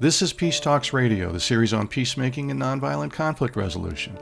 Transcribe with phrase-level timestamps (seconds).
[0.00, 4.16] This is Peace Talks Radio, the series on peacemaking and nonviolent conflict resolution.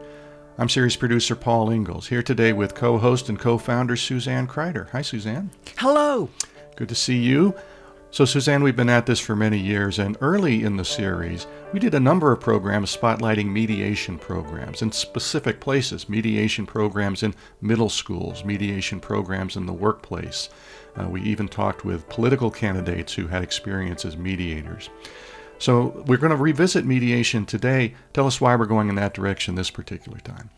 [0.58, 4.90] I'm series producer Paul Ingalls, here today with co host and co founder Suzanne Kryder.
[4.90, 5.52] Hi, Suzanne.
[5.76, 6.30] Hello.
[6.74, 7.54] Good to see you.
[8.10, 11.78] So, Suzanne, we've been at this for many years, and early in the series, we
[11.78, 17.88] did a number of programs spotlighting mediation programs in specific places mediation programs in middle
[17.88, 20.50] schools, mediation programs in the workplace.
[20.96, 24.90] Uh, we even talked with political candidates who had experience as mediators.
[25.58, 27.94] So we're going to revisit mediation today.
[28.12, 30.50] Tell us why we're going in that direction this particular time.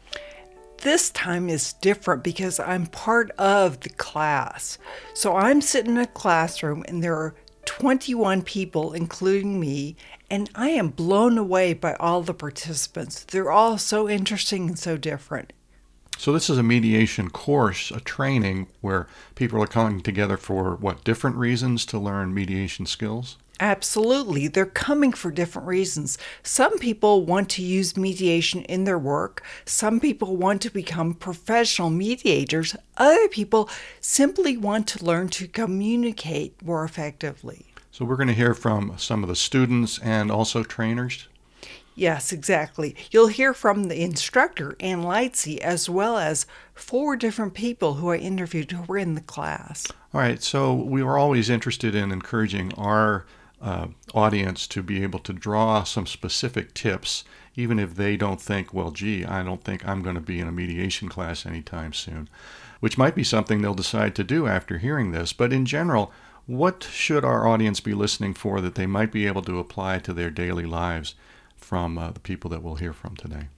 [0.82, 4.78] This time is different because I'm part of the class.
[5.14, 7.34] So I'm sitting in a classroom and there are
[7.66, 9.96] 21 people, including me,
[10.30, 13.24] and I am blown away by all the participants.
[13.24, 15.52] They're all so interesting and so different.
[16.16, 21.04] So this is a mediation course, a training where people are coming together for what
[21.04, 23.36] different reasons to learn mediation skills?
[23.60, 24.48] Absolutely.
[24.48, 26.16] They're coming for different reasons.
[26.42, 29.44] Some people want to use mediation in their work.
[29.66, 32.74] Some people want to become professional mediators.
[32.96, 33.68] Other people
[34.00, 37.66] simply want to learn to communicate more effectively.
[37.92, 41.28] So, we're going to hear from some of the students and also trainers.
[41.94, 42.96] Yes, exactly.
[43.10, 48.16] You'll hear from the instructor, Ann Lightsey, as well as four different people who I
[48.16, 49.86] interviewed who were in the class.
[50.14, 53.26] All right, so we were always interested in encouraging our
[53.60, 57.24] uh, audience to be able to draw some specific tips,
[57.56, 60.48] even if they don't think, well, gee, I don't think I'm going to be in
[60.48, 62.28] a mediation class anytime soon,
[62.80, 65.32] which might be something they'll decide to do after hearing this.
[65.32, 66.12] But in general,
[66.46, 70.12] what should our audience be listening for that they might be able to apply to
[70.12, 71.14] their daily lives
[71.56, 73.48] from uh, the people that we'll hear from today?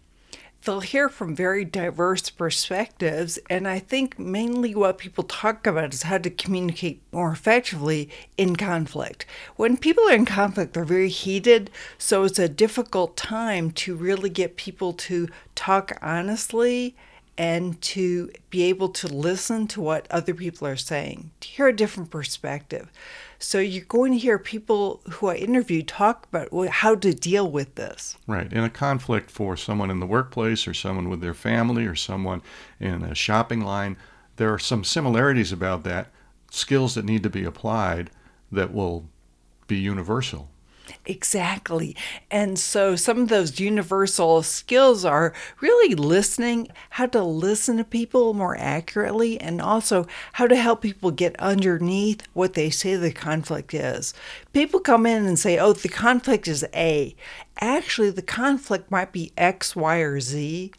[0.65, 3.39] They'll hear from very diverse perspectives.
[3.51, 8.57] And I think mainly what people talk about is how to communicate more effectively in
[8.57, 9.27] conflict.
[9.57, 11.71] When people are in conflict, they're very heated.
[11.99, 16.97] So it's a difficult time to really get people to talk honestly
[17.39, 21.77] and to be able to listen to what other people are saying, to hear a
[21.77, 22.91] different perspective.
[23.39, 27.75] So you're going to hear people who I interviewed talk about how to deal with
[27.75, 28.17] this.
[28.27, 28.53] Right.
[28.53, 32.43] In a conflict for someone in the workplace or someone with their family or someone
[32.79, 33.97] in a shopping line,
[34.37, 36.13] there are some similarities about that,
[36.51, 38.11] skills that need to be applied
[38.53, 39.09] that will
[39.67, 40.51] be universal.
[41.07, 41.97] Exactly.
[42.31, 48.35] And so some of those universal skills are really listening, how to listen to people
[48.35, 53.75] more accurately, and also how to help people get underneath what they say the conflict
[53.75, 54.15] is.
[54.53, 57.15] People come in and say, oh, the conflict is A.
[57.61, 60.73] Actually, the conflict might be X, Y, or Z.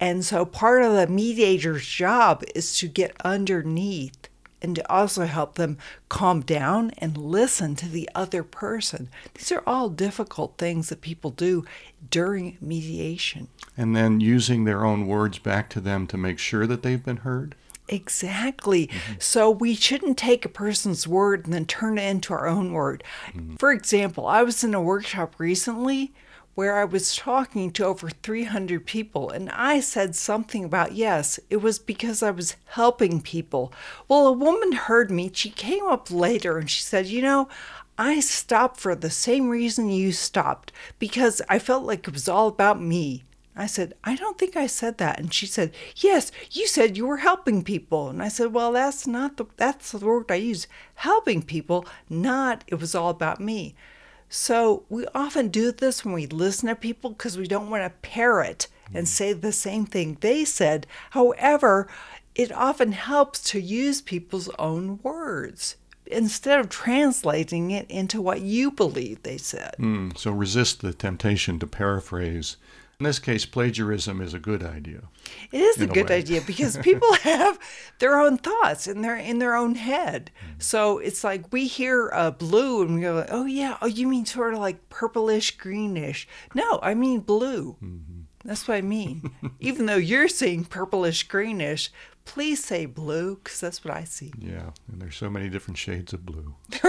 [0.00, 4.17] And so part of the mediator's job is to get underneath
[4.60, 9.08] and to also help them calm down and listen to the other person.
[9.34, 11.64] These are all difficult things that people do
[12.10, 13.48] during mediation.
[13.76, 17.18] And then using their own words back to them to make sure that they've been
[17.18, 17.54] heard.
[17.88, 18.88] Exactly.
[18.88, 19.14] Mm-hmm.
[19.18, 23.02] So we shouldn't take a person's word and then turn it into our own word.
[23.28, 23.56] Mm-hmm.
[23.56, 26.12] For example, I was in a workshop recently
[26.58, 31.58] where I was talking to over 300 people, and I said something about, yes, it
[31.58, 33.72] was because I was helping people.
[34.08, 35.30] Well, a woman heard me.
[35.32, 37.48] She came up later and she said, You know,
[37.96, 42.48] I stopped for the same reason you stopped, because I felt like it was all
[42.48, 43.22] about me.
[43.54, 45.20] I said, I don't think I said that.
[45.20, 48.08] And she said, Yes, you said you were helping people.
[48.08, 50.66] And I said, Well, that's not the that's the word I use.
[50.96, 53.76] Helping people, not it was all about me.
[54.28, 58.08] So we often do this when we listen to people because we don't want to
[58.08, 59.08] parrot and mm.
[59.08, 60.86] say the same thing they said.
[61.10, 61.88] However,
[62.34, 68.70] it often helps to use people's own words instead of translating it into what you
[68.70, 69.74] believe they said.
[69.78, 72.56] Mm, so resist the temptation to paraphrase
[73.00, 75.02] in this case, plagiarism is a good idea.
[75.52, 77.56] It is a good idea because people have
[78.00, 80.32] their own thoughts in their in their own head.
[80.42, 80.54] Mm-hmm.
[80.58, 84.26] So it's like we hear uh, blue and we go, "Oh yeah, oh you mean
[84.26, 86.26] sort of like purplish greenish?"
[86.56, 87.76] No, I mean blue.
[87.80, 88.22] Mm-hmm.
[88.44, 89.30] That's what I mean.
[89.60, 91.92] Even though you're saying purplish greenish,
[92.24, 94.32] please say blue because that's what I see.
[94.40, 96.56] Yeah, and there's so many different shades of blue.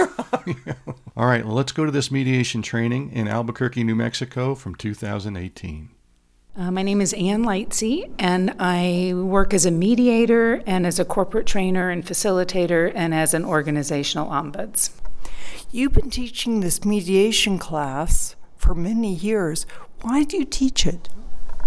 [1.16, 5.90] All right, well, let's go to this mediation training in Albuquerque, New Mexico from 2018.
[6.56, 11.04] Uh, my name is Ann Lightsey, and I work as a mediator and as a
[11.04, 14.90] corporate trainer and facilitator and as an organizational ombuds.
[15.70, 19.64] You've been teaching this mediation class for many years.
[20.02, 21.08] Why do you teach it?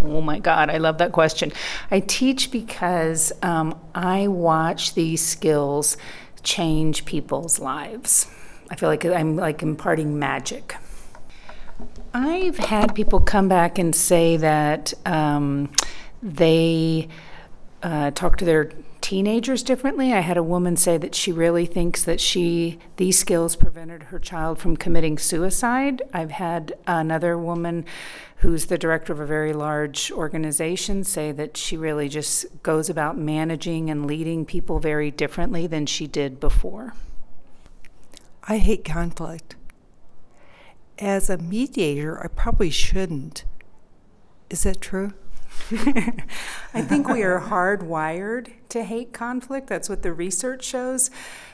[0.02, 1.54] Oh my God, I love that question.
[1.90, 5.96] I teach because um, I watch these skills
[6.44, 8.30] change people's lives.
[8.70, 10.76] I feel like I'm like imparting magic.
[12.14, 15.72] I've had people come back and say that um,
[16.22, 17.08] they
[17.82, 18.72] uh, talk to their
[19.02, 20.14] teenagers differently.
[20.14, 24.20] I had a woman say that she really thinks that she these skills prevented her
[24.20, 26.02] child from committing suicide.
[26.14, 27.84] I've had another woman
[28.38, 33.18] who's the director of a very large organization say that she really just goes about
[33.18, 36.94] managing and leading people very differently than she did before.
[38.44, 39.56] I hate conflict.
[41.00, 43.46] As a mediator, I probably shouldn't.
[44.50, 45.14] Is that true?
[46.74, 49.68] I think we are hardwired to hate conflict.
[49.68, 51.10] That's what the research shows.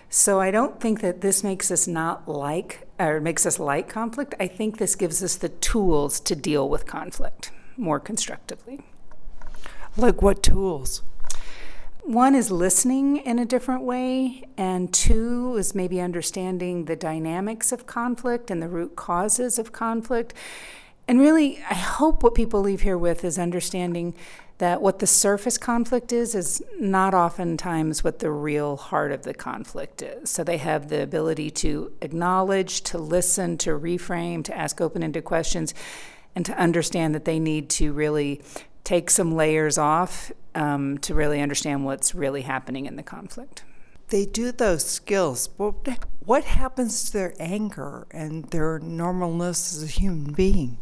[0.10, 4.34] So I don't think that this makes us not like or makes us like conflict.
[4.40, 8.82] I think this gives us the tools to deal with conflict more constructively.
[9.96, 11.04] Like what tools?
[12.10, 17.86] One is listening in a different way, and two is maybe understanding the dynamics of
[17.86, 20.34] conflict and the root causes of conflict.
[21.08, 24.16] And really, I hope what people leave here with is understanding
[24.58, 29.36] that what the surface conflict is is not oftentimes what the real heart of the
[29.36, 30.32] conflict is.
[30.32, 35.26] So they have the ability to acknowledge, to listen, to reframe, to ask open ended
[35.26, 35.76] questions,
[36.36, 38.42] and to understand that they need to really
[38.84, 43.64] take some layers off um, to really understand what's really happening in the conflict.
[44.10, 49.88] They do those skills, but what happens to their anger and their normalness as a
[49.88, 50.80] human being?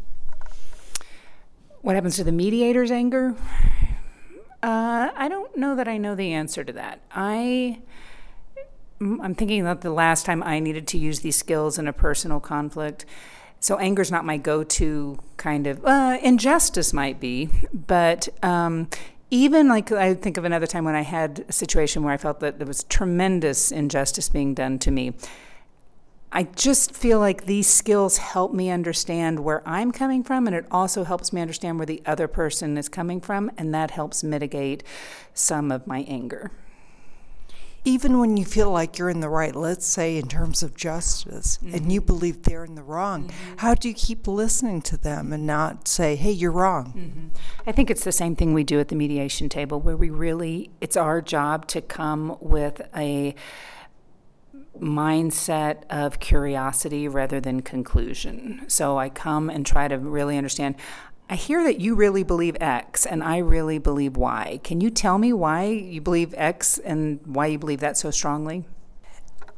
[1.82, 3.36] What happens to the mediator's anger?
[4.62, 7.00] Uh, I don't know that I know the answer to that.
[7.12, 7.82] I
[9.00, 12.40] I'm thinking about the last time I needed to use these skills in a personal
[12.40, 13.06] conflict.
[13.60, 15.84] So anger is not my go-to kind of.
[15.84, 18.88] Uh, injustice might be, but um,
[19.30, 22.40] even like I think of another time when I had a situation where I felt
[22.40, 25.14] that there was tremendous injustice being done to me.
[26.30, 30.66] I just feel like these skills help me understand where I'm coming from, and it
[30.70, 34.82] also helps me understand where the other person is coming from, and that helps mitigate
[35.32, 36.50] some of my anger.
[37.88, 41.56] Even when you feel like you're in the right, let's say in terms of justice,
[41.56, 41.74] mm-hmm.
[41.74, 43.54] and you believe they're in the wrong, mm-hmm.
[43.56, 46.92] how do you keep listening to them and not say, hey, you're wrong?
[46.94, 47.28] Mm-hmm.
[47.66, 50.70] I think it's the same thing we do at the mediation table, where we really,
[50.82, 53.34] it's our job to come with a
[54.78, 58.64] mindset of curiosity rather than conclusion.
[58.68, 60.74] So I come and try to really understand.
[61.30, 64.60] I hear that you really believe X and I really believe Y.
[64.64, 68.64] Can you tell me why you believe X and why you believe that so strongly?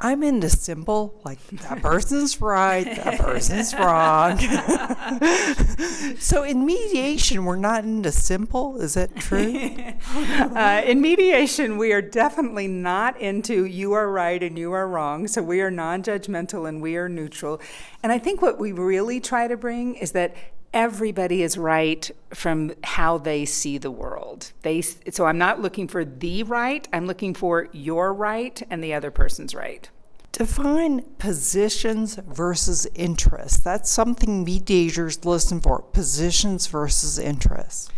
[0.02, 4.38] I'm into simple, like that person's right, that person's wrong.
[6.18, 8.80] so in mediation, we're not into simple.
[8.80, 9.76] Is that true?
[10.14, 15.28] uh, in mediation, we are definitely not into you are right and you are wrong.
[15.28, 17.60] So we are non judgmental and we are neutral.
[18.02, 20.34] And I think what we really try to bring is that
[20.72, 24.52] everybody is right from how they see the world.
[24.62, 28.94] They so I'm not looking for the right, I'm looking for your right and the
[28.94, 29.88] other person's right.
[30.32, 33.58] Define positions versus interests.
[33.58, 35.82] That's something mediators listen for.
[35.82, 37.90] Positions versus interests.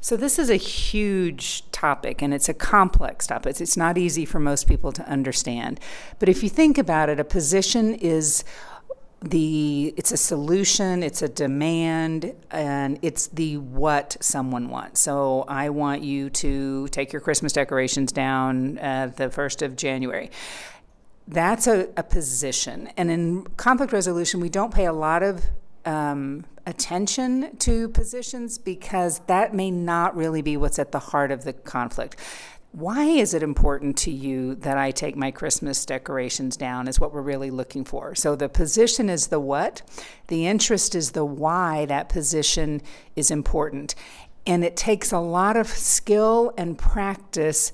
[0.00, 3.58] So, this is a huge topic and it's a complex topic.
[3.58, 5.80] It's not easy for most people to understand.
[6.18, 8.44] But if you think about it, a position is
[9.30, 15.00] the it's a solution it's a demand and it's the what someone wants.
[15.00, 20.30] So i want you to take your christmas decorations down at the 1st of january.
[21.26, 22.90] That's a, a position.
[22.98, 25.42] And in conflict resolution we don't pay a lot of
[25.86, 31.44] um, attention to positions because that may not really be what's at the heart of
[31.44, 32.16] the conflict
[32.74, 37.14] why is it important to you that I take my Christmas decorations down is what
[37.14, 38.16] we're really looking for.
[38.16, 39.82] So the position is the what,
[40.26, 42.82] the interest is the why that position
[43.14, 43.94] is important.
[44.44, 47.70] And it takes a lot of skill and practice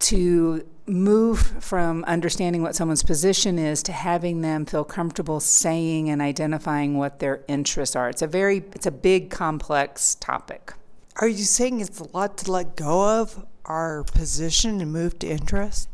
[0.00, 6.20] to move from understanding what someone's position is to having them feel comfortable saying and
[6.20, 8.10] identifying what their interests are.
[8.10, 10.74] It's a very it's a big complex topic.
[11.16, 15.28] Are you saying it's a lot to let go of our position and move to
[15.28, 15.88] interest?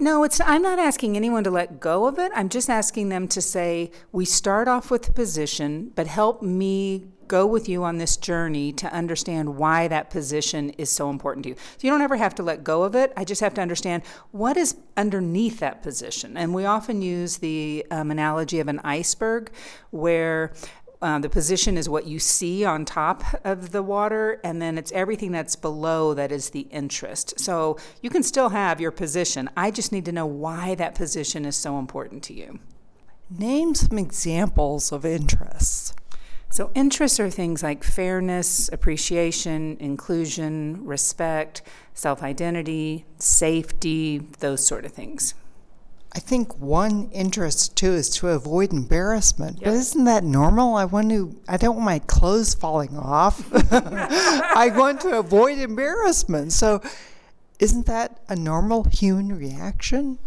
[0.00, 2.32] No, it's I'm not asking anyone to let go of it.
[2.34, 7.06] I'm just asking them to say, we start off with the position, but help me
[7.28, 11.50] go with you on this journey to understand why that position is so important to
[11.50, 11.54] you.
[11.54, 13.10] So you don't ever have to let go of it.
[13.16, 14.02] I just have to understand
[14.32, 16.36] what is underneath that position.
[16.36, 19.50] And we often use the um, analogy of an iceberg
[19.90, 20.52] where
[21.02, 24.92] uh, the position is what you see on top of the water, and then it's
[24.92, 27.38] everything that's below that is the interest.
[27.40, 29.50] So you can still have your position.
[29.56, 32.60] I just need to know why that position is so important to you.
[33.28, 35.94] Name some examples of interests.
[36.50, 41.62] So, interests are things like fairness, appreciation, inclusion, respect,
[41.94, 45.32] self identity, safety, those sort of things.
[46.14, 49.56] I think one interest too is to avoid embarrassment.
[49.56, 49.64] Yep.
[49.64, 50.74] But isn't that normal?
[50.76, 53.48] I want to I don't want my clothes falling off.
[53.72, 56.52] I want to avoid embarrassment.
[56.52, 56.82] So
[57.58, 60.18] isn't that a normal human reaction?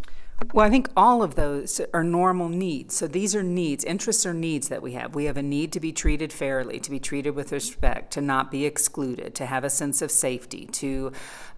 [0.54, 2.96] Well, I think all of those are normal needs.
[2.96, 5.16] So these are needs, interests are needs that we have.
[5.16, 8.52] We have a need to be treated fairly, to be treated with respect, to not
[8.52, 11.14] be excluded, to have a sense of safety, to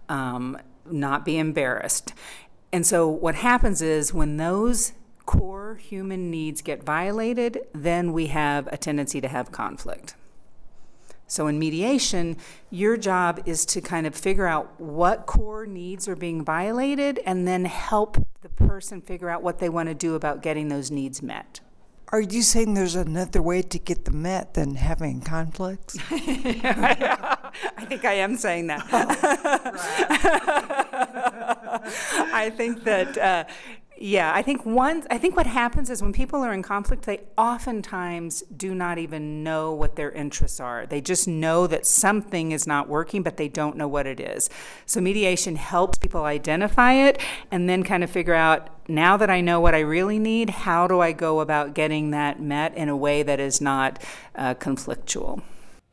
[0.08, 0.58] um,
[0.88, 2.14] not be embarrassed.
[2.72, 4.92] And so what happens is when those
[5.26, 10.14] core human needs get violated, then we have a tendency to have conflict.
[11.30, 12.38] So, in mediation,
[12.70, 17.46] your job is to kind of figure out what core needs are being violated and
[17.46, 21.22] then help the person figure out what they want to do about getting those needs
[21.22, 21.60] met.
[22.10, 25.98] Are you saying there's another way to get them met than having conflicts?
[26.10, 28.88] I think I am saying that.
[30.90, 31.04] Oh.
[32.32, 33.44] I think that uh,
[34.00, 35.04] yeah, I think one.
[35.10, 39.42] I think what happens is when people are in conflict, they oftentimes do not even
[39.42, 40.86] know what their interests are.
[40.86, 44.48] They just know that something is not working, but they don't know what it is.
[44.86, 47.20] So mediation helps people identify it
[47.50, 48.70] and then kind of figure out.
[48.90, 52.40] Now that I know what I really need, how do I go about getting that
[52.40, 54.02] met in a way that is not
[54.34, 55.42] uh, conflictual?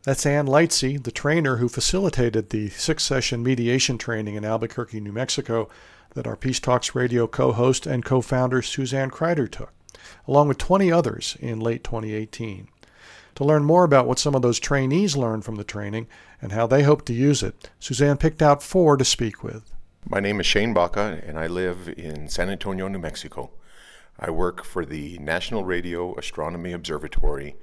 [0.06, 5.12] That's Ann Lightsey, the trainer who facilitated the six session mediation training in Albuquerque, New
[5.12, 5.68] Mexico
[6.14, 9.74] that our Peace Talks radio co host and co founder Suzanne Kryder took,
[10.28, 12.68] along with 20 others in late 2018.
[13.34, 16.06] To learn more about what some of those trainees learned from the training
[16.40, 19.74] and how they hope to use it, Suzanne picked out four to speak with.
[20.08, 23.50] My name is Shane Baca, and I live in San Antonio, New Mexico.
[24.20, 27.56] I work for the National Radio Astronomy Observatory,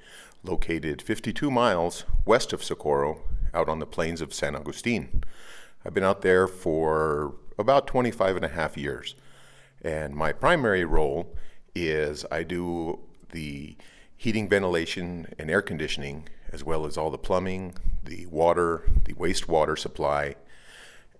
[0.43, 3.21] located 52 miles west of Socorro,
[3.53, 5.23] out on the plains of San Agustin.
[5.85, 9.15] I've been out there for about 25 and a half years.
[9.81, 11.35] And my primary role
[11.75, 12.99] is I do
[13.31, 13.75] the
[14.15, 19.77] heating, ventilation, and air conditioning, as well as all the plumbing, the water, the wastewater
[19.77, 20.35] supply,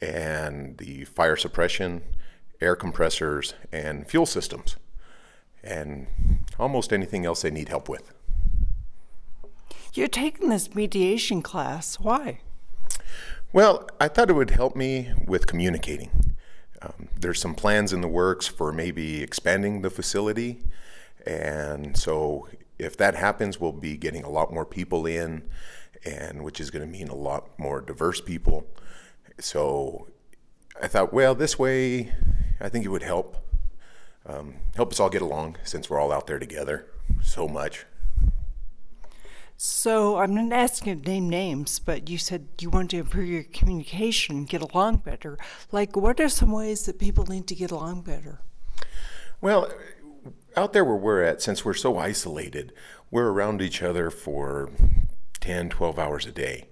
[0.01, 2.01] and the fire suppression,
[2.61, 4.77] air compressors, and fuel systems,
[5.63, 6.07] and
[6.57, 8.12] almost anything else they need help with.
[9.95, 11.99] You're taking this mediation class.
[11.99, 12.39] Why?
[13.51, 16.35] Well, I thought it would help me with communicating.
[16.81, 20.63] Um, there's some plans in the works for maybe expanding the facility.
[21.27, 22.47] And so
[22.79, 25.47] if that happens, we'll be getting a lot more people in,
[26.03, 28.65] and which is going to mean a lot more diverse people.
[29.39, 30.07] So
[30.81, 32.11] I thought, well, this way,
[32.59, 33.37] I think it would help
[34.25, 36.87] um, help us all get along since we're all out there together
[37.21, 37.85] so much.
[39.57, 43.43] So I'm not asking to name names, but you said you want to improve your
[43.43, 45.37] communication, get along better.
[45.71, 48.41] Like, what are some ways that people need to get along better?
[49.41, 49.71] Well,
[50.55, 52.73] out there where we're at, since we're so isolated,
[53.11, 54.69] we're around each other for
[55.39, 56.67] 10, 12 hours a day.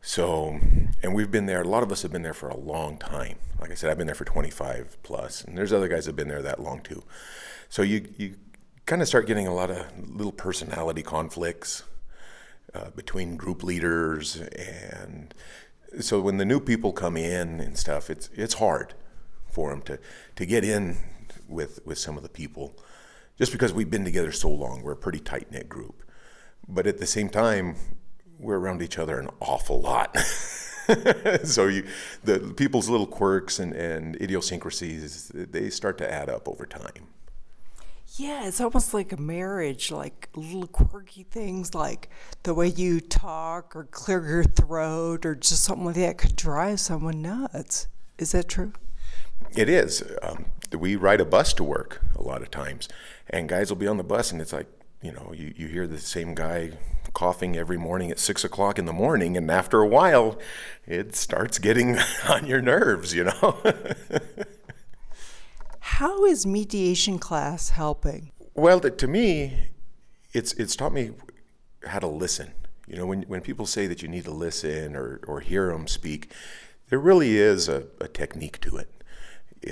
[0.00, 0.58] So,
[1.02, 3.36] and we've been there, a lot of us have been there for a long time.
[3.60, 6.16] Like I said, I've been there for 25 plus, and there's other guys that have
[6.16, 7.02] been there that long too.
[7.68, 8.36] So you, you
[8.86, 11.82] kind of start getting a lot of little personality conflicts
[12.74, 15.34] uh, between group leaders and
[16.00, 18.94] so when the new people come in and stuff it's it's hard
[19.48, 19.98] for them to
[20.36, 20.96] to get in
[21.48, 22.74] with with some of the people
[23.38, 24.82] just because we've been together so long.
[24.82, 26.02] We're a pretty tight knit group.
[26.68, 27.76] But at the same time
[28.38, 30.16] we're around each other an awful lot.
[31.44, 31.86] So you
[32.24, 37.08] the people's little quirks and, and idiosyncrasies they start to add up over time
[38.18, 42.10] yeah, it's almost like a marriage, like little quirky things like
[42.42, 46.80] the way you talk or clear your throat or just something like that could drive
[46.80, 47.86] someone nuts.
[48.18, 48.72] Is that true?
[49.56, 50.02] It is.
[50.22, 50.46] Um,
[50.76, 52.88] we ride a bus to work a lot of times,
[53.30, 54.66] and guys will be on the bus, and it's like,
[55.00, 56.72] you know, you, you hear the same guy
[57.14, 60.38] coughing every morning at six o'clock in the morning, and after a while,
[60.86, 61.98] it starts getting
[62.28, 63.58] on your nerves, you know?
[65.96, 68.30] How is mediation class helping?
[68.54, 69.70] Well, to me,
[70.32, 71.10] it's it's taught me
[71.84, 72.52] how to listen.
[72.86, 75.88] You know, when when people say that you need to listen or or hear them
[75.88, 76.30] speak,
[76.88, 79.02] there really is a, a technique to it.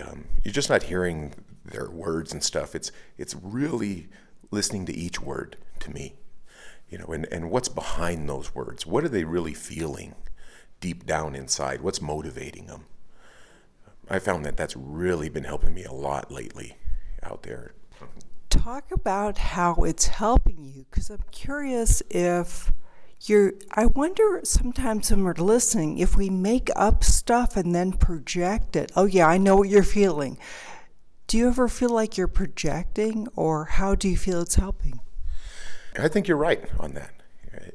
[0.01, 2.75] Um, you're just not hearing their words and stuff.
[2.75, 4.09] It's it's really
[4.51, 5.59] listening to each word.
[5.81, 6.15] To me,
[6.89, 8.85] you know, and and what's behind those words?
[8.85, 10.17] What are they really feeling
[10.81, 11.83] deep down inside?
[11.83, 12.87] What's motivating them?
[14.09, 16.77] I found that that's really been helping me a lot lately
[17.23, 17.73] out there.
[18.51, 22.73] talk about how it's helping you because I'm curious if
[23.23, 28.77] you're I wonder sometimes when we're listening if we make up stuff and then project
[28.77, 28.93] it.
[28.95, 30.39] Oh yeah, I know what you're feeling.
[31.27, 35.01] Do you ever feel like you're projecting or how do you feel it's helping?
[35.99, 37.11] I think you're right on that.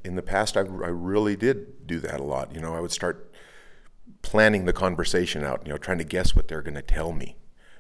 [0.06, 2.54] In the past, I, I really did do that a lot.
[2.54, 3.31] You know, I would start
[4.22, 7.38] planning the conversation out, you know, trying to guess what they're going to tell me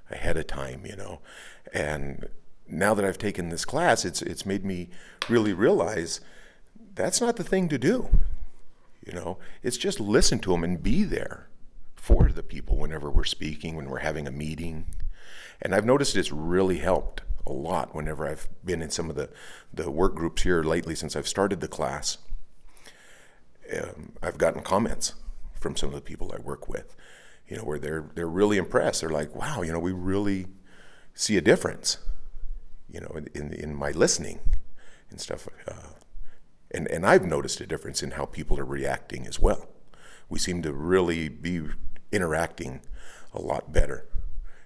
[0.10, 1.20] ahead of time, you know.
[1.74, 2.28] And
[2.68, 4.90] now that I've taken this class, it's it's made me
[5.30, 6.22] really realize
[6.96, 8.10] that's not the thing to do.
[9.06, 11.48] You know, it's just listen to them and be there
[11.96, 14.86] for the people whenever we're speaking, when we're having a meeting.
[15.62, 19.30] And I've noticed it's really helped a lot whenever I've been in some of the,
[19.74, 22.18] the work groups here lately since I've started the class.
[23.76, 25.14] Um, I've gotten comments
[25.62, 26.96] from some of the people I work with,
[27.48, 29.02] you know, where they're they're really impressed.
[29.02, 30.48] They're like, "Wow, you know, we really
[31.14, 32.00] see a difference,
[32.90, 34.40] you know, in in, my listening
[35.10, 35.94] and stuff." Uh,
[36.72, 39.70] and and I've noticed a difference in how people are reacting as well.
[40.28, 41.62] We seem to really be
[42.12, 42.82] interacting
[43.34, 44.08] a lot better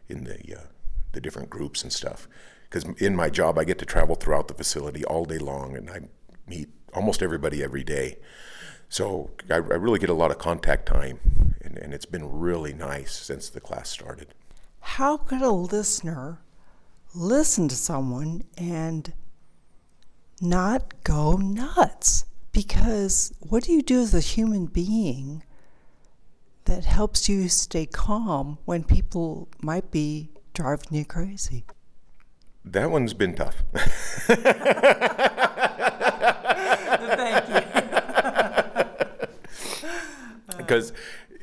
[0.07, 0.67] in the uh,
[1.11, 2.27] the different groups and stuff.
[2.63, 5.89] Because in my job, I get to travel throughout the facility all day long, and
[5.89, 5.99] I
[6.47, 8.17] meet almost everybody every day.
[8.89, 11.19] So I, I really get a lot of contact time,
[11.61, 14.27] and, and it's been really nice since the class started.
[14.79, 16.39] How could a listener
[17.13, 19.13] listen to someone and
[20.41, 22.25] not go nuts?
[22.51, 25.43] Because what do you do as a human being
[26.65, 31.65] that helps you stay calm when people might be driving you crazy?
[32.63, 33.63] That one's been tough.
[37.07, 37.65] Thank you.
[40.65, 40.93] Because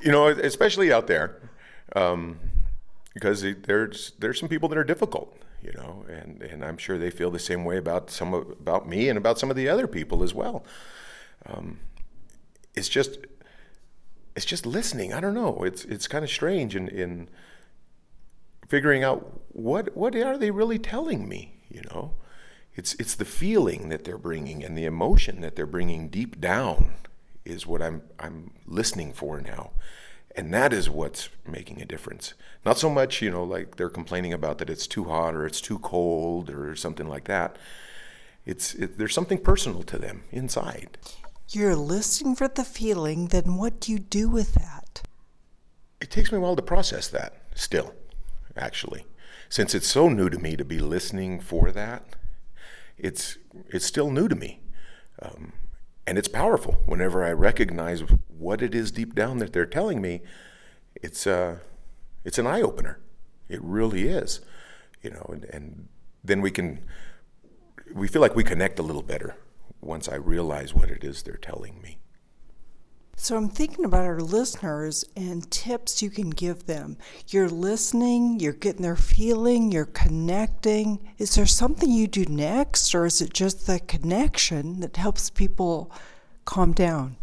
[0.02, 1.40] you know, especially out there,
[1.94, 2.38] um,
[3.14, 7.10] because there's there's some people that are difficult, you know, and and I'm sure they
[7.10, 9.86] feel the same way about some of, about me and about some of the other
[9.86, 10.64] people as well.
[11.46, 11.80] Um,
[12.74, 13.18] it's just
[14.34, 15.12] it's just listening.
[15.12, 15.62] I don't know.
[15.64, 17.28] It's it's kind of strange in in
[18.68, 22.14] figuring out what what are they really telling me, you know.
[22.74, 26.94] It's it's the feeling that they're bringing and the emotion that they're bringing deep down
[27.44, 29.72] is what I'm I'm listening for now.
[30.34, 32.32] And that is what's making a difference.
[32.64, 35.60] Not so much, you know, like they're complaining about that it's too hot or it's
[35.60, 37.56] too cold or something like that.
[38.46, 40.96] It's it, there's something personal to them inside.
[41.50, 45.02] You're listening for the feeling, then what do you do with that?
[46.00, 47.94] It takes me a while to process that still,
[48.56, 49.04] actually.
[49.50, 52.16] Since it's so new to me to be listening for that,
[52.96, 53.36] it's
[53.68, 54.60] it's still new to me.
[55.20, 55.52] Um,
[56.06, 60.22] and it's powerful whenever I recognize what it is deep down that they're telling me.
[60.96, 61.58] It's uh,
[62.24, 62.98] it's an eye opener.
[63.48, 64.40] It really is,
[65.02, 65.26] you know.
[65.28, 65.88] And, and
[66.24, 66.84] then we can
[67.94, 69.36] we feel like we connect a little better
[69.80, 71.98] once I realize what it is they're telling me.
[73.16, 76.96] So I'm thinking about our listeners and tips you can give them.
[77.28, 80.98] You're listening, you're getting their feeling, you're connecting.
[81.18, 85.92] Is there something you do next, or is it just the connection that helps people
[86.44, 87.16] calm down?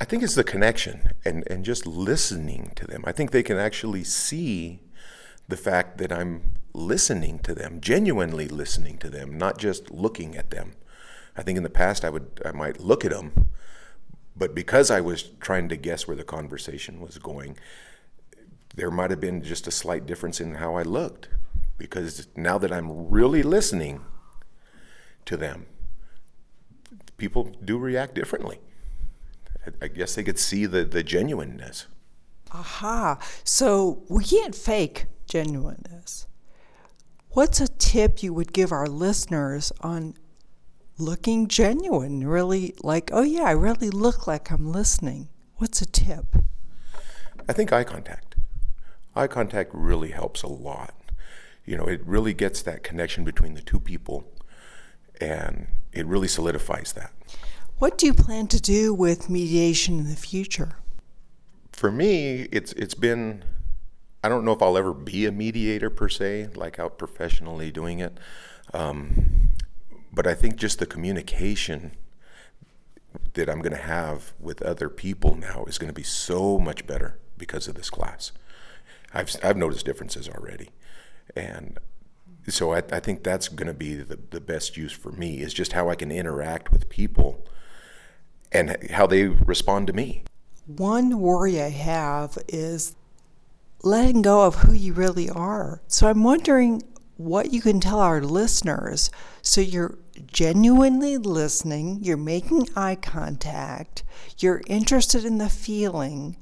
[0.00, 3.02] I think it's the connection and, and just listening to them.
[3.04, 4.80] I think they can actually see
[5.48, 10.50] the fact that I'm listening to them, genuinely listening to them, not just looking at
[10.50, 10.74] them.
[11.36, 13.48] I think in the past I would I might look at them
[14.38, 17.58] but because I was trying to guess where the conversation was going,
[18.74, 21.28] there might have been just a slight difference in how I looked.
[21.76, 24.00] Because now that I'm really listening
[25.26, 25.66] to them,
[27.16, 28.58] people do react differently.
[29.82, 31.86] I guess they could see the, the genuineness.
[32.52, 33.18] Aha.
[33.44, 36.26] So we can't fake genuineness.
[37.30, 40.14] What's a tip you would give our listeners on
[40.98, 45.28] looking genuine, really like, oh yeah, I really look like I'm listening.
[45.56, 46.36] What's a tip?
[47.48, 48.36] I think eye contact.
[49.14, 50.94] Eye contact really helps a lot.
[51.64, 54.30] You know, it really gets that connection between the two people
[55.20, 57.12] and it really solidifies that.
[57.78, 60.76] What do you plan to do with mediation in the future?
[61.72, 63.44] For me, it's it's been
[64.22, 68.00] I don't know if I'll ever be a mediator per se, like out professionally doing
[68.00, 68.18] it.
[68.74, 69.50] Um,
[70.18, 71.92] but I think just the communication
[73.34, 76.88] that I'm going to have with other people now is going to be so much
[76.88, 78.32] better because of this class.
[79.14, 80.70] I've I've noticed differences already,
[81.36, 81.78] and
[82.48, 85.54] so I, I think that's going to be the, the best use for me is
[85.54, 87.46] just how I can interact with people
[88.50, 90.24] and how they respond to me.
[90.66, 92.96] One worry I have is
[93.84, 95.80] letting go of who you really are.
[95.86, 96.82] So I'm wondering
[97.18, 99.10] what you can tell our listeners
[99.42, 104.02] so you're genuinely listening, you're making eye contact,
[104.38, 106.36] you're interested in the feeling,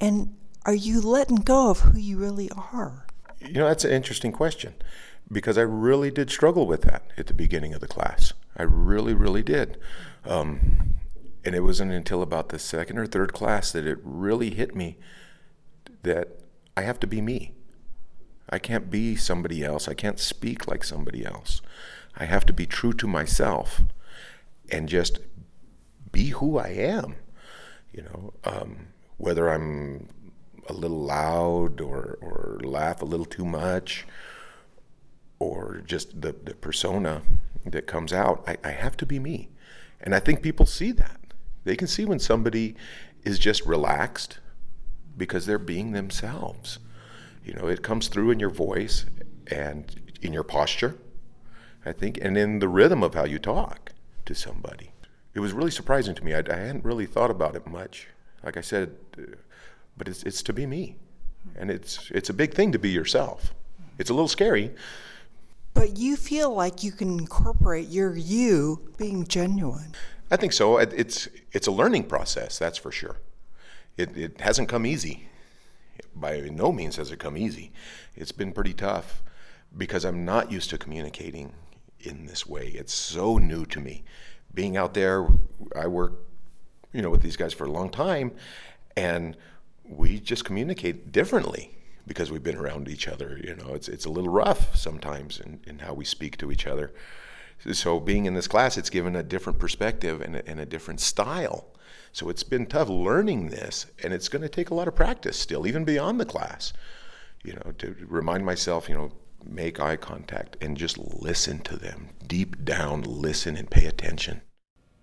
[0.00, 3.06] and are you letting go of who you really are?
[3.40, 4.74] You know, that's an interesting question
[5.30, 8.32] because I really did struggle with that at the beginning of the class.
[8.56, 9.78] I really, really did.
[10.24, 10.94] Um,
[11.44, 14.98] and it wasn't until about the second or third class that it really hit me
[16.02, 16.40] that
[16.76, 17.52] I have to be me.
[18.50, 19.88] I can't be somebody else.
[19.88, 21.60] I can't speak like somebody else.
[22.18, 23.82] I have to be true to myself
[24.70, 25.20] and just
[26.10, 27.14] be who I am.
[27.92, 30.08] You know, um, whether I'm
[30.68, 34.06] a little loud or, or laugh a little too much
[35.38, 37.22] or just the, the persona
[37.64, 39.48] that comes out, I, I have to be me.
[40.00, 41.20] And I think people see that.
[41.64, 42.74] They can see when somebody
[43.24, 44.38] is just relaxed
[45.16, 46.78] because they're being themselves.
[47.44, 49.06] You know, it comes through in your voice
[49.50, 50.96] and in your posture,
[51.88, 53.92] I think, and in the rhythm of how you talk
[54.26, 54.92] to somebody.
[55.34, 56.34] It was really surprising to me.
[56.34, 58.08] I, I hadn't really thought about it much.
[58.44, 59.36] Like I said, uh,
[59.96, 60.96] but it's, it's to be me.
[61.56, 63.54] And it's, it's a big thing to be yourself.
[63.98, 64.72] It's a little scary.
[65.74, 69.94] But you feel like you can incorporate your you being genuine.
[70.30, 70.78] I think so.
[70.78, 73.16] It's, it's a learning process, that's for sure.
[73.96, 75.28] It, it hasn't come easy
[76.14, 77.72] by no means has it come easy.
[78.14, 79.22] It's been pretty tough
[79.76, 81.52] because I'm not used to communicating
[82.00, 82.68] in this way.
[82.68, 84.04] It's so new to me.
[84.52, 85.26] Being out there,
[85.76, 86.14] I work,
[86.92, 88.32] you know, with these guys for a long time,
[88.96, 89.36] and
[89.84, 93.38] we just communicate differently because we've been around each other.
[93.42, 96.66] You know, it's it's a little rough sometimes in, in how we speak to each
[96.66, 96.92] other.
[97.72, 101.00] So being in this class, it's given a different perspective and a, and a different
[101.00, 101.72] style
[102.12, 105.38] so it's been tough learning this, and it's going to take a lot of practice
[105.38, 106.72] still, even beyond the class.
[107.44, 109.12] You know, to remind myself, you know,
[109.48, 112.10] make eye contact and just listen to them.
[112.26, 114.42] Deep down, listen and pay attention.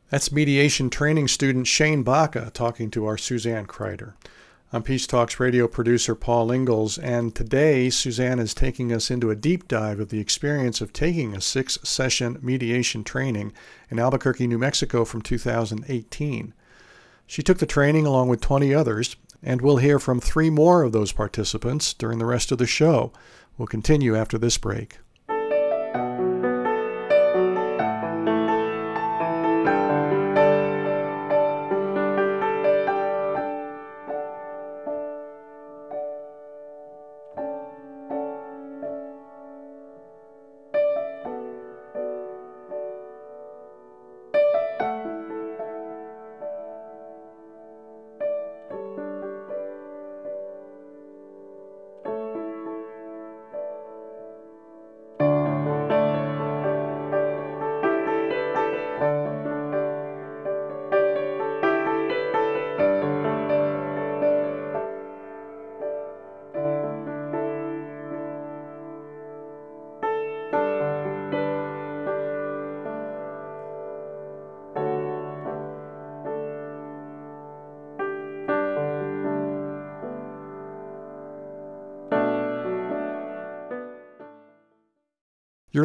[0.10, 4.14] That's mediation training student Shane Baca talking to our Suzanne Kryder.
[4.72, 9.36] I'm Peace Talks radio producer Paul Ingalls, and today Suzanne is taking us into a
[9.36, 13.54] deep dive of the experience of taking a six session mediation training
[13.90, 16.54] in Albuquerque, New Mexico from 2018.
[17.26, 20.92] She took the training along with 20 others, and we'll hear from three more of
[20.92, 23.14] those participants during the rest of the show.
[23.58, 25.00] We'll continue after this break.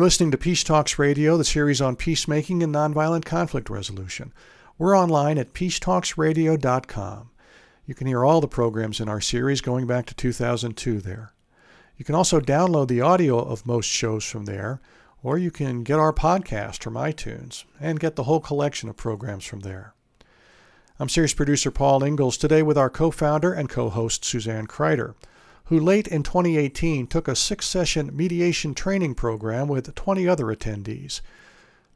[0.01, 4.33] You're listening to Peace Talks Radio, the series on peacemaking and nonviolent conflict resolution.
[4.79, 7.31] We're online at peacetalksradio.com.
[7.85, 11.35] You can hear all the programs in our series going back to 2002 there.
[11.99, 14.81] You can also download the audio of most shows from there,
[15.23, 19.45] or you can get our podcast from iTunes and get the whole collection of programs
[19.45, 19.93] from there.
[20.99, 25.13] I'm series producer Paul Ingalls today with our co founder and co host Suzanne Kryder
[25.71, 31.21] who late in 2018 took a six session mediation training program with 20 other attendees.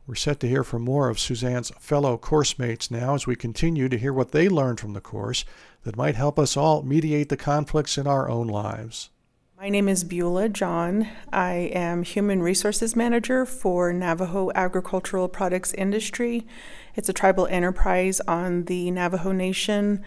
[0.06, 3.88] We're set to hear from more of Suzanne's fellow course mates now as we continue
[3.88, 5.44] to hear what they learned from the course
[5.82, 9.10] that might help us all mediate the conflicts in our own lives.
[9.58, 11.08] My name is Beulah John.
[11.32, 16.46] I am Human Resources Manager for Navajo Agricultural Products Industry.
[16.94, 20.04] It's a tribal enterprise on the Navajo Nation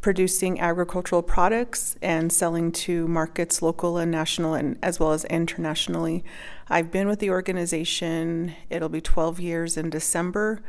[0.00, 6.24] producing agricultural products and selling to markets local and national and as well as internationally.
[6.68, 10.62] I've been with the organization, it'll be 12 years in December,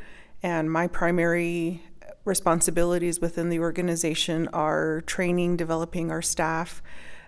[0.43, 1.83] and my primary
[2.25, 6.83] responsibilities within the organization are training, developing our staff,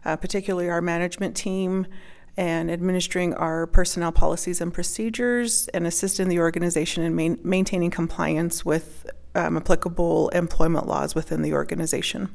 [0.06, 1.88] uh, particularly our management team,
[2.36, 8.66] and administering our personnel policies and procedures, and assisting the organization in main, maintaining compliance
[8.66, 9.06] with
[9.36, 12.30] um, applicable employment laws within the organization.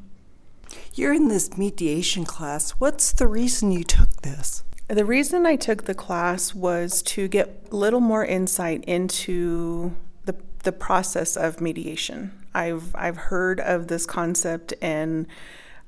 [0.93, 2.71] You're in this mediation class.
[2.71, 4.63] What's the reason you took this?
[4.87, 10.35] The reason I took the class was to get a little more insight into the,
[10.63, 12.31] the process of mediation.
[12.53, 15.27] I've, I've heard of this concept, and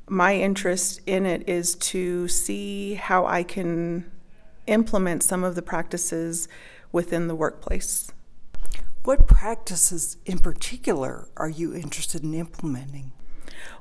[0.08, 4.12] my interest in it is to see how I can
[4.67, 6.47] implement some of the practices
[6.91, 8.12] within the workplace.
[9.03, 13.11] What practices in particular are you interested in implementing?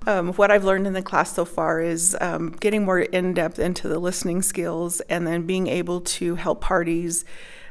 [0.07, 3.59] Um, what I've learned in the class so far is um, getting more in depth
[3.59, 7.27] into the listening skills and then being able to help parties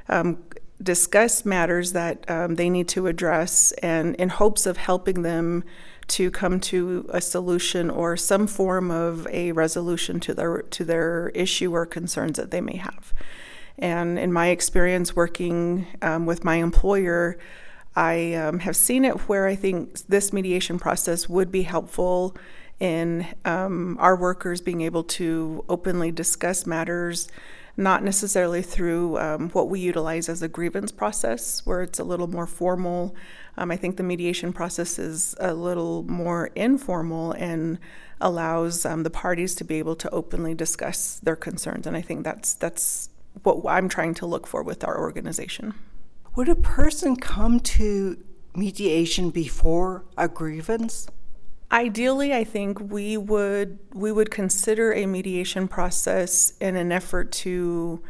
[0.10, 0.44] um,
[0.82, 5.64] discuss matters that um, they need to address and in hopes of helping them
[6.08, 11.30] to come to a solution or some form of a resolution to their to their
[11.30, 13.14] issue or concerns that they may have.
[13.80, 17.38] And in my experience working um, with my employer,
[17.96, 22.36] I um, have seen it where I think this mediation process would be helpful
[22.80, 27.30] in um, our workers being able to openly discuss matters,
[27.76, 32.28] not necessarily through um, what we utilize as a grievance process, where it's a little
[32.28, 33.16] more formal.
[33.58, 37.80] Um, I think the mediation process is a little more informal and
[38.22, 42.24] allows um, the parties to be able to openly discuss their concerns, and I think
[42.24, 43.10] that's that's
[43.44, 45.74] what I'm trying to look for with our organization.
[46.36, 48.18] Would a person come to
[48.56, 51.08] mediation before a grievance?
[51.72, 58.02] Ideally, I think we would we would consider a mediation process in an effort to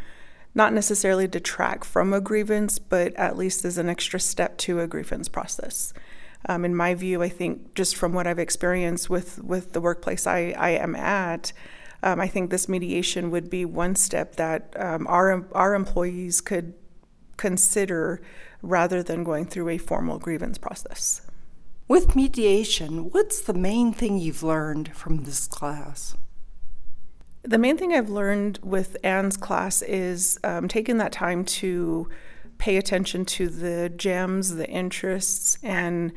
[0.56, 4.88] not necessarily detract from a grievance, but at least as an extra step to a
[4.88, 5.94] grievance process.
[6.48, 10.26] Um, in my view, I think just from what I've experienced with with the workplace
[10.26, 11.52] I, I am at,
[12.04, 16.74] um, I think this mediation would be one step that um, our our employees could
[17.38, 18.22] consider
[18.62, 21.22] rather than going through a formal grievance process.
[21.88, 26.16] With mediation, what's the main thing you've learned from this class?
[27.42, 32.10] The main thing I've learned with Ann's class is um, taking that time to
[32.60, 36.12] pay attention to the gems, the interests, and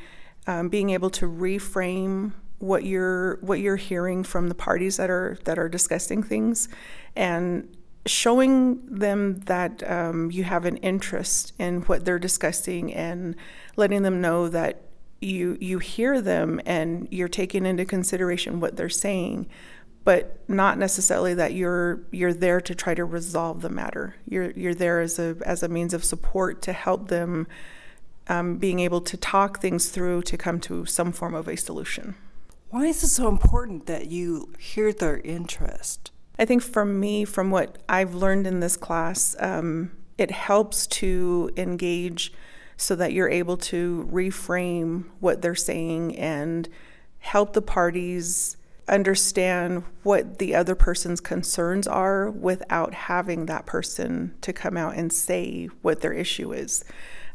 [0.46, 5.36] um, being able to reframe what you're what you're hearing from the parties that are
[5.44, 6.68] that are discussing things,
[7.16, 7.68] and
[8.06, 13.34] showing them that um, you have an interest in what they're discussing and
[13.76, 14.82] letting them know that
[15.20, 19.48] you you hear them and you're taking into consideration what they're saying
[20.04, 24.16] but not necessarily that you're you're there to try to resolve the matter.
[24.28, 27.46] You're you're there as a as a means of support to help them
[28.28, 32.16] um, being able to talk things through to come to some form of a solution
[32.72, 37.50] why is it so important that you hear their interest I think for me, from
[37.50, 42.32] what I've learned in this class, um, it helps to engage
[42.76, 46.68] so that you're able to reframe what they're saying and
[47.18, 48.56] help the parties
[48.88, 55.12] understand what the other person's concerns are without having that person to come out and
[55.12, 56.84] say what their issue is.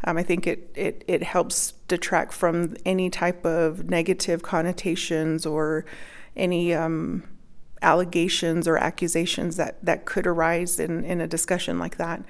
[0.04, 5.86] Um, I think it, it, it helps detract from any type of negative connotations or
[6.36, 7.24] any um,
[7.82, 12.24] allegations or accusations that, that could arise in, in a discussion like that.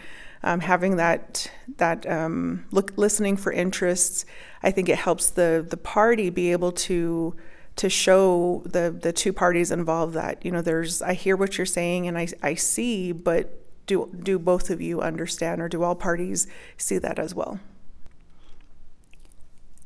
[0.43, 4.23] Um, having that that um, look listening for interests,
[4.61, 7.35] I think it helps the the party be able to
[7.77, 11.65] to show the the two parties involved that you know there's I hear what you're
[11.65, 15.95] saying and I I see, but do do both of you understand or do all
[15.95, 16.45] parties
[16.77, 17.59] see that as well?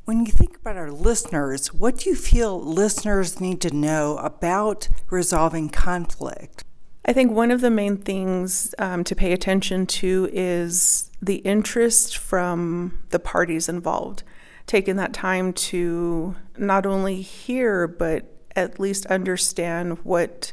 [0.03, 4.89] When you think about our listeners, what do you feel listeners need to know about
[5.09, 6.65] resolving conflict?
[7.05, 12.17] I think one of the main things um, to pay attention to is the interest
[12.17, 14.23] from the parties involved.
[14.67, 20.51] Taking that time to not only hear, but at least understand what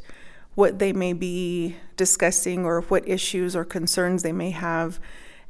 [0.59, 4.99] what they may be discussing or what issues or concerns they may have.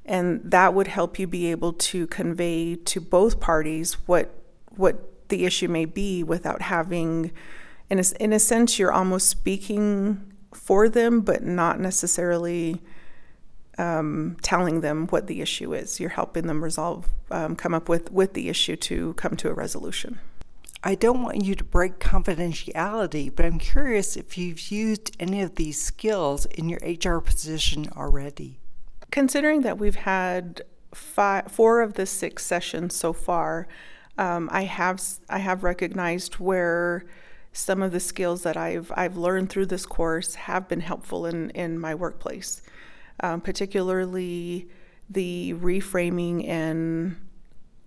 [0.06, 4.36] And that would help you be able to convey to both parties what
[4.76, 7.32] what the issue may be without having
[7.90, 12.80] in a, in a sense you're almost speaking for them but not necessarily
[13.80, 16.00] um, telling them what the issue is.
[16.00, 19.54] You're helping them resolve um, come up with with the issue to come to a
[19.54, 20.20] resolution
[20.84, 25.56] I don't want you to break confidentiality, but I'm curious if you've used any of
[25.56, 28.60] these skills in your HR position already.
[29.12, 30.62] Considering that we've had
[30.94, 33.68] five, four of the six sessions so far,
[34.18, 37.06] um, I have I have recognized where
[37.52, 41.50] some of the skills that I've I've learned through this course have been helpful in
[41.52, 42.62] in my workplace,
[43.20, 44.70] um, particularly
[45.10, 47.18] the reframing and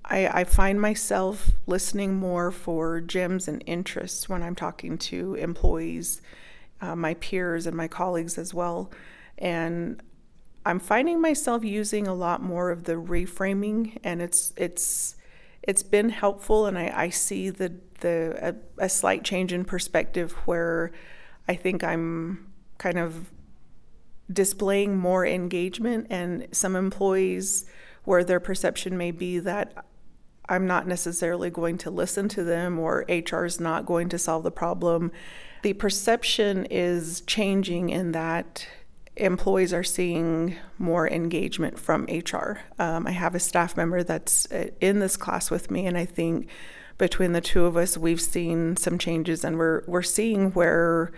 [0.04, 6.20] I, I find myself listening more for gems and interests when I'm talking to employees,
[6.80, 8.90] uh, my peers, and my colleagues as well.
[9.38, 10.02] And
[10.66, 15.16] I'm finding myself using a lot more of the reframing, and it's it's
[15.62, 20.32] it's been helpful, and I, I see the the a, a slight change in perspective
[20.46, 20.92] where
[21.48, 23.30] I think I'm kind of
[24.32, 27.66] displaying more engagement, and some employees
[28.04, 29.84] where their perception may be that
[30.48, 34.42] I'm not necessarily going to listen to them or HR is not going to solve
[34.42, 35.12] the problem.
[35.62, 38.66] The perception is changing in that
[39.16, 42.60] employees are seeing more engagement from HR.
[42.78, 46.04] Um, I have a staff member that's uh, in this class with me, and I
[46.04, 46.48] think
[46.98, 51.12] between the two of us, we've seen some changes, and we're we're seeing where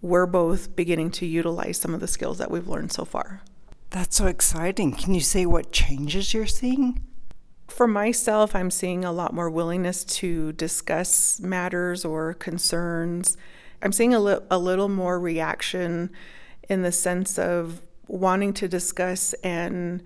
[0.00, 3.42] we're both beginning to utilize some of the skills that we've learned so far.
[3.90, 4.92] That's so exciting.
[4.92, 7.00] Can you say what changes you're seeing?
[7.68, 13.36] For myself, I'm seeing a lot more willingness to discuss matters or concerns.
[13.82, 16.10] I'm seeing a, li- a little more reaction
[16.68, 20.02] in the sense of wanting to discuss and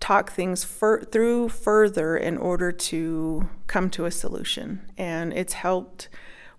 [0.00, 4.82] talk things fur- through further in order to come to a solution.
[4.96, 6.08] And it's helped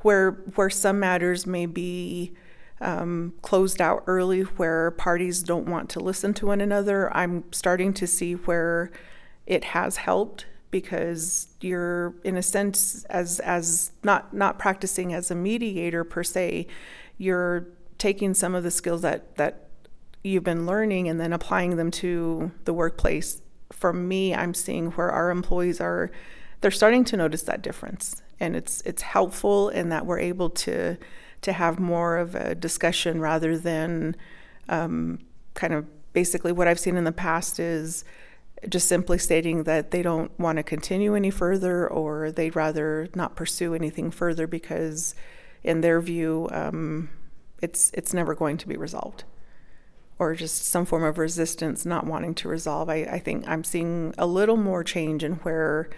[0.01, 2.33] where where some matters may be
[2.81, 7.13] um, closed out early, where parties don't want to listen to one another.
[7.15, 8.91] I'm starting to see where
[9.49, 15.35] it has helped because you're in a sense as as not not practicing as a
[15.35, 16.67] mediator per se
[17.17, 19.67] you're taking some of the skills that that
[20.23, 23.41] you've been learning and then applying them to the workplace.
[23.71, 26.11] For me i'm seeing where our employees are
[26.61, 28.21] they're starting to notice that difference.
[28.39, 30.97] And it's it's helpful in that we're able to
[31.41, 34.15] to have more of a discussion rather than
[34.67, 35.19] um,
[35.55, 38.03] kind of basically what i've seen in the past is
[38.67, 43.35] just simply stating that they don't want to continue any further or they'd rather not
[43.35, 45.15] pursue anything further because
[45.63, 47.09] in their view um,
[47.61, 49.23] it's it's never going to be resolved
[50.17, 52.89] or just some form of resistance not wanting to resolve.
[52.89, 55.89] I, I think i'm seeing a little more change in where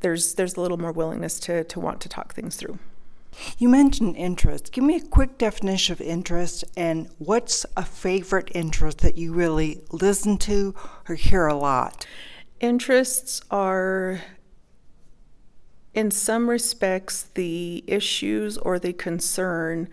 [0.00, 2.78] there's there's a little more willingness to to want to talk things through
[3.58, 4.72] you mentioned interest.
[4.72, 9.80] Give me a quick definition of interest and what's a favorite interest that you really
[9.92, 10.74] listen to
[11.08, 12.06] or hear a lot?
[12.60, 14.20] Interests are
[15.94, 19.88] in some respects the issues or the concern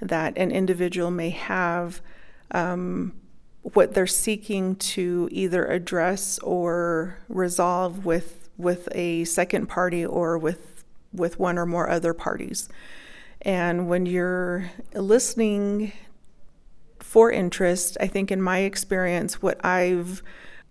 [0.00, 2.02] that an individual may have,
[2.50, 3.14] um,
[3.62, 10.75] what they're seeking to either address or resolve with with a second party or with
[11.16, 12.68] with one or more other parties.
[13.42, 15.92] And when you're listening
[17.00, 20.22] for interest, I think in my experience, what I've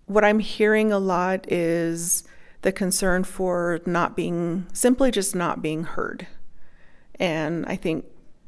[0.06, 2.22] what I'm hearing a lot is
[2.62, 6.28] the concern for not being simply just not being heard.
[7.18, 8.04] And I think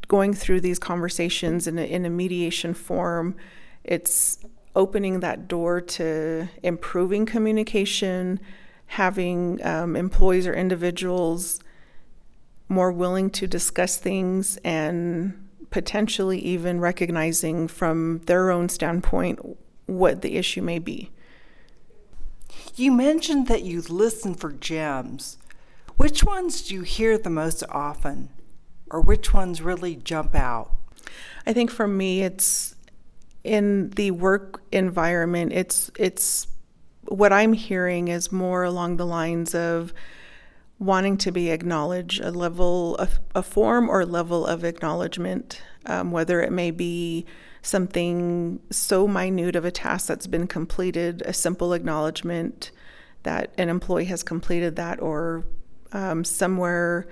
[0.06, 3.34] going through these conversations in a, in a mediation form,
[3.82, 4.38] it's
[4.76, 8.38] opening that door to improving communication,
[8.86, 11.60] having um, employees or individuals
[12.68, 19.38] more willing to discuss things and potentially even recognizing from their own standpoint
[19.86, 21.10] what the issue may be.
[22.76, 25.38] You mentioned that you listen for gems.
[25.96, 28.30] Which ones do you hear the most often?
[28.90, 30.70] or which ones really jump out?
[31.46, 32.74] I think for me, it's
[33.44, 35.52] in the work environment.
[35.52, 36.46] It's it's
[37.04, 39.94] what I'm hearing is more along the lines of
[40.78, 46.40] wanting to be acknowledged, a level, of, a form or level of acknowledgement, um, whether
[46.40, 47.26] it may be
[47.62, 52.70] something so minute of a task that's been completed, a simple acknowledgement
[53.24, 55.44] that an employee has completed that, or
[55.92, 57.08] um, somewhere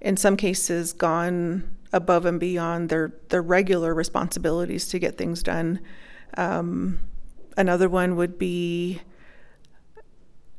[0.00, 5.80] in some cases gone above and beyond their their regular responsibilities to get things done.
[6.36, 7.00] Um,
[7.56, 9.00] another one would be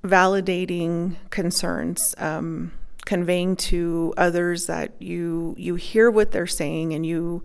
[0.04, 2.72] validating concerns, um,
[3.06, 7.44] conveying to others that you you hear what they're saying and you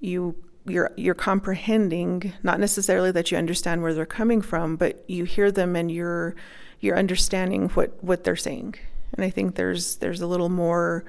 [0.00, 0.34] you
[0.66, 5.50] you're you're comprehending not necessarily that you understand where they're coming from, but you hear
[5.50, 6.34] them and you're
[6.80, 8.74] you're understanding what what they're saying
[9.16, 11.04] and I think there's there's a little more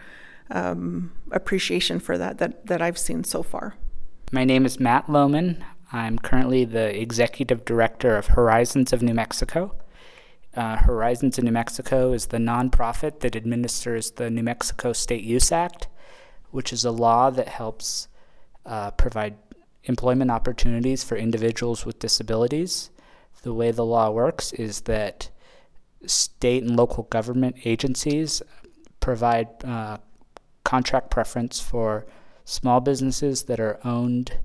[0.51, 3.75] um, appreciation for that, that that I've seen so far.
[4.31, 5.63] My name is Matt Lohman.
[5.91, 9.71] I'm currently the executive director of Horizons of New Mexico.
[10.55, 15.51] Uh, Horizons of New Mexico is the nonprofit that administers the New Mexico State Use
[15.51, 15.89] Act,
[16.51, 18.07] which is a law that helps
[18.65, 19.35] uh, provide
[19.83, 22.89] employment opportunities for individuals with disabilities.
[23.43, 25.29] The way the law works is that
[26.05, 28.41] state and local government agencies
[29.01, 29.97] provide uh,
[30.63, 32.05] contract preference for
[32.45, 34.37] small businesses that are owned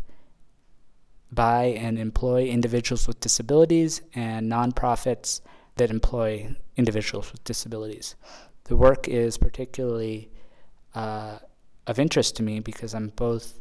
[1.32, 5.40] by and employ individuals with disabilities and nonprofits
[5.76, 8.16] that employ individuals with disabilities.
[8.64, 10.30] The work is particularly
[10.94, 11.38] uh,
[11.86, 13.58] of interest to me because I'm both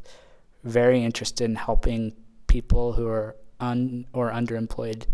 [0.63, 2.13] very interested in helping
[2.47, 5.05] people who are un or underemployed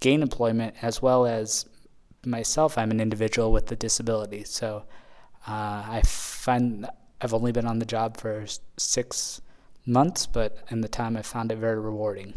[0.00, 1.66] gain employment, as well as
[2.24, 2.78] myself.
[2.78, 4.84] I'm an individual with a disability, so
[5.46, 6.86] uh, I find
[7.20, 8.46] I've only been on the job for
[8.78, 9.40] six
[9.86, 12.34] months, but in the time I found it very rewarding.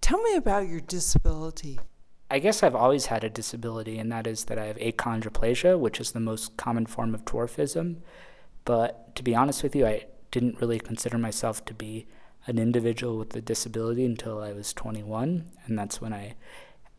[0.00, 1.78] Tell me about your disability.
[2.30, 6.00] I guess I've always had a disability, and that is that I have achondroplasia, which
[6.00, 7.96] is the most common form of dwarfism.
[8.64, 12.06] But to be honest with you, I didn't really consider myself to be
[12.46, 16.34] an individual with a disability until I was 21, and that's when I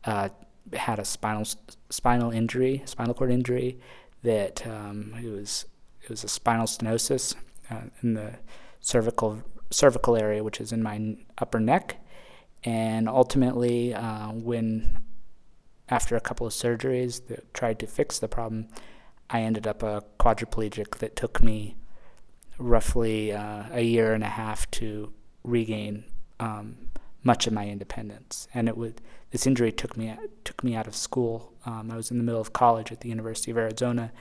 [0.05, 0.29] uh,
[0.73, 1.45] had a spinal
[1.89, 3.79] spinal injury, spinal cord injury,
[4.23, 5.65] that um, it was
[6.03, 7.35] it was a spinal stenosis
[7.69, 8.35] uh, in the
[8.79, 11.97] cervical cervical area, which is in my upper neck,
[12.63, 14.97] and ultimately, uh, when
[15.89, 18.67] after a couple of surgeries that tried to fix the problem,
[19.29, 21.75] I ended up a quadriplegic that took me
[22.57, 25.11] roughly uh, a year and a half to
[25.43, 26.05] regain
[26.39, 26.77] um,
[27.23, 28.47] much of my independence.
[28.53, 31.53] And it would this injury took me took me out of school.
[31.65, 34.11] Um, I was in the middle of college at the University of Arizona,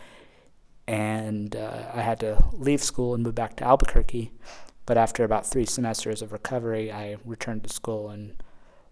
[0.87, 4.33] and uh, I had to leave school and move back to Albuquerque.
[4.87, 8.43] But after about three semesters of recovery, I returned to school and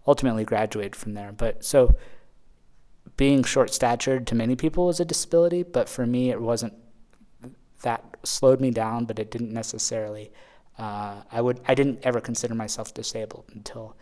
[0.07, 1.31] ultimately graduated from there.
[1.31, 1.95] But so
[3.17, 6.73] being short statured to many people is a disability, but for me, it wasn't
[7.83, 10.31] that slowed me down, but it didn't necessarily.
[10.77, 13.95] Uh, I would I didn't ever consider myself disabled until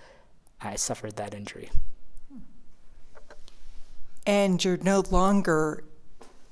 [0.62, 1.70] I suffered that injury.
[4.26, 5.84] And you're no longer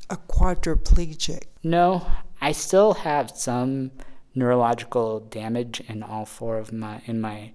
[0.09, 1.43] a quadriplegic.
[1.63, 2.05] No,
[2.41, 3.91] I still have some
[4.35, 7.53] neurological damage in all four of my in my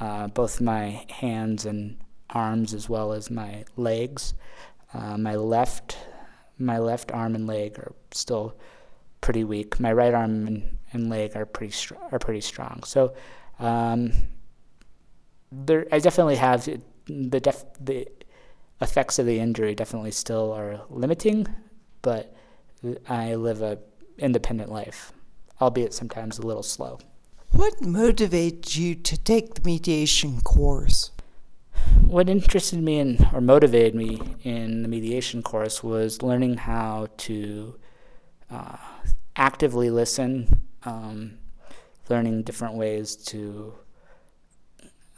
[0.00, 1.96] uh, both my hands and
[2.34, 4.34] arms as well as my legs.
[4.92, 5.96] Uh, my left
[6.58, 8.56] my left arm and leg are still
[9.20, 9.80] pretty weak.
[9.80, 12.82] My right arm and, and leg are pretty str- are pretty strong.
[12.84, 13.14] So
[13.58, 14.12] um,
[15.50, 16.64] there, I definitely have
[17.06, 18.06] the def- the
[18.80, 21.46] effects of the injury definitely still are limiting,
[22.02, 22.34] but
[23.08, 23.78] I live a
[24.18, 25.12] independent life,
[25.60, 26.98] albeit sometimes a little slow.
[27.50, 31.10] What motivated you to take the mediation course?
[32.06, 37.76] What interested me in, or motivated me in the mediation course was learning how to
[38.50, 38.76] uh,
[39.36, 41.38] actively listen, um,
[42.08, 43.74] learning different ways to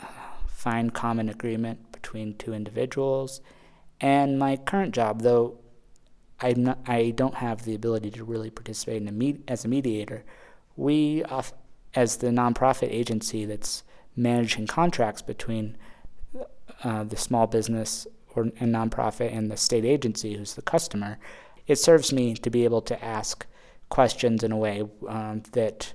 [0.01, 0.07] uh,
[0.49, 3.41] find common agreement between two individuals.
[4.01, 5.59] And my current job, though
[6.41, 9.69] I'm not, I don't have the ability to really participate in a med- as a
[9.69, 10.25] mediator,
[10.77, 11.25] we,
[11.95, 13.83] as the nonprofit agency that's
[14.15, 15.77] managing contracts between
[16.85, 21.19] uh, the small business or and nonprofit and the state agency, who's the customer,
[21.67, 23.47] it serves me to be able to ask
[23.89, 25.93] questions in a way um, that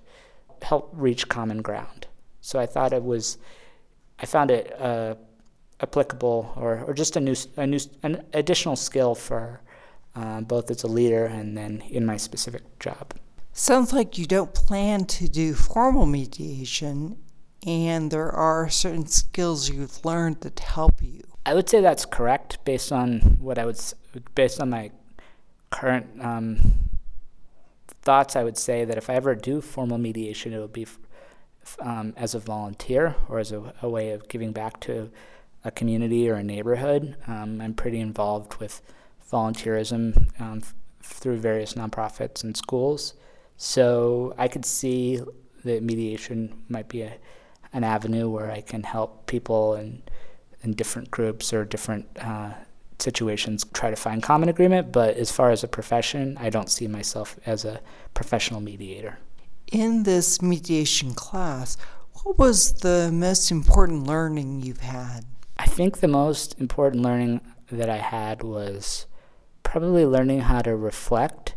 [0.62, 2.08] help reach common ground.
[2.42, 3.38] So I thought it was,
[4.20, 5.16] I found it uh,
[5.80, 9.62] applicable or, or just a new, a new, an additional skill for
[10.16, 13.14] uh, both as a leader and then in my specific job.
[13.54, 17.18] Sounds like you don't plan to do formal mediation,
[17.66, 21.22] and there are certain skills you've learned that help you.
[21.46, 23.80] I would say that's correct based on what I would,
[24.36, 24.92] based on my
[25.70, 26.90] current um,
[28.02, 30.88] thoughts, I would say that if I ever do formal mediation, it would be
[31.80, 35.12] um, as a volunteer or as a, a, way of giving back to
[35.64, 37.16] a community or a neighborhood.
[37.28, 38.82] Um, I'm pretty involved with
[39.32, 43.14] volunteerism um, f- through various nonprofits and schools.
[43.58, 45.22] So I could see
[45.64, 47.14] that mediation might be a,
[47.74, 50.04] an avenue where I can help people in,
[50.64, 52.52] in different groups or different uh,
[53.00, 56.88] situations try to find common agreement, but as far as a profession, I don't see
[56.88, 57.82] myself as a
[58.14, 59.18] professional mediator.
[59.72, 61.78] In this mediation class,
[62.24, 65.26] what was the most important learning you've had?
[65.58, 67.42] I think the most important learning
[67.72, 69.06] that I had was
[69.64, 71.56] probably learning how to reflect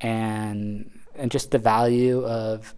[0.00, 2.74] and and just the value of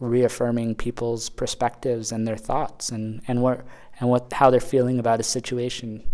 [0.00, 3.64] reaffirming people's perspectives and their thoughts and, and what
[4.00, 6.04] and what how they're feeling about a situation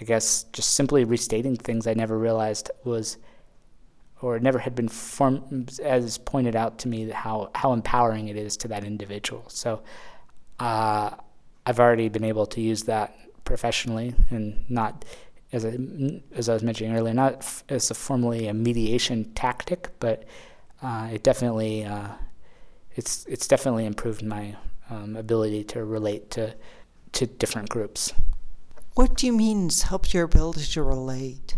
[0.00, 3.18] I guess just simply restating things I never realized was
[4.20, 8.56] or never had been formed as pointed out to me how how empowering it is
[8.58, 9.44] to that individual.
[9.48, 9.82] So
[10.58, 11.10] uh,
[11.66, 13.14] I've already been able to use that
[13.44, 15.04] professionally and not
[15.52, 15.78] as I,
[16.32, 20.24] as I was mentioning earlier, not f- as a formally a mediation tactic, but
[20.82, 22.08] uh, it definitely uh,
[22.98, 24.56] it's it's definitely improved my
[24.90, 26.54] um, ability to relate to
[27.12, 28.12] to different groups.
[28.94, 31.56] What do you mean it's helped your ability to relate?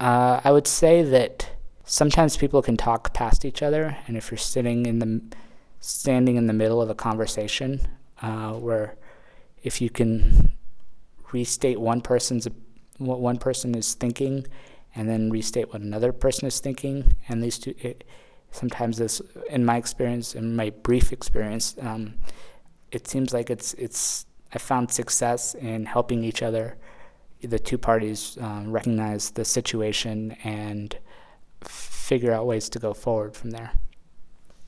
[0.00, 1.48] Uh, I would say that
[1.84, 5.22] sometimes people can talk past each other, and if you're sitting in the
[5.78, 7.86] standing in the middle of a conversation,
[8.20, 8.96] uh, where
[9.62, 10.50] if you can
[11.32, 12.48] restate one person's
[12.98, 14.44] what one person is thinking,
[14.96, 17.74] and then restate what another person is thinking, and these two.
[17.78, 18.02] It,
[18.50, 22.14] sometimes this, in my experience, in my brief experience, um,
[22.90, 26.76] it seems like it's it's I found success in helping each other,
[27.40, 30.98] the two parties, um, recognize the situation and
[31.62, 33.72] figure out ways to go forward from there.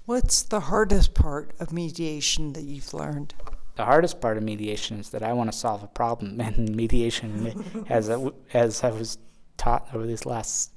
[0.04, 3.34] What's the hardest part of mediation that you've learned?
[3.74, 7.86] The hardest part of mediation is that I want to solve a problem, and mediation,
[7.88, 8.10] as
[8.52, 9.18] as I was
[9.56, 10.72] taught over these last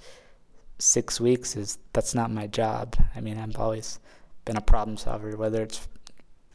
[0.78, 2.95] six weeks, is that's not my job.
[3.15, 3.99] I mean, I've always
[4.43, 5.88] been a problem solver, whether it's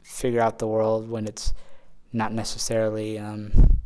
[0.02, 1.54] figure out the world when it's
[2.12, 3.80] not necessarily um,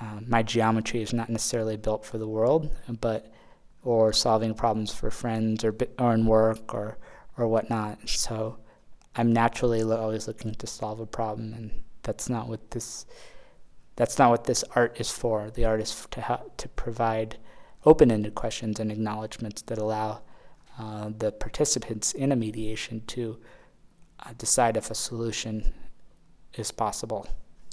[0.00, 3.32] uh, my geometry is not necessarily built for the world, but
[3.82, 6.98] or solving problems for friends or or in work or
[7.36, 8.08] or whatnot.
[8.08, 8.58] So
[9.16, 11.70] I'm naturally always looking to solve a problem, and
[12.02, 13.06] that's not what this
[13.96, 15.50] that's not what this art is for.
[15.50, 17.36] The art is to help, to provide
[17.84, 20.22] open-ended questions and acknowledgments that allow
[20.78, 23.38] uh, the participants in a mediation to
[24.20, 25.72] uh, decide if a solution
[26.54, 27.26] is possible.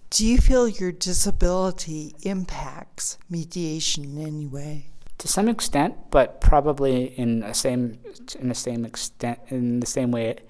[0.09, 4.88] Do you feel your disability impacts mediation in any way?
[5.20, 7.99] To some extent, but probably in the same
[8.39, 10.49] in the same extent in the same way it,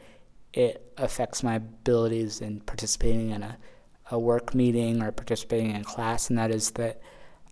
[0.53, 3.57] it affects my abilities in participating in a,
[4.11, 7.01] a work meeting or participating in class, and that is that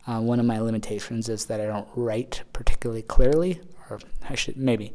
[0.08, 4.58] uh, one of my limitations is that I don't write particularly clearly, or I should
[4.58, 4.93] maybe,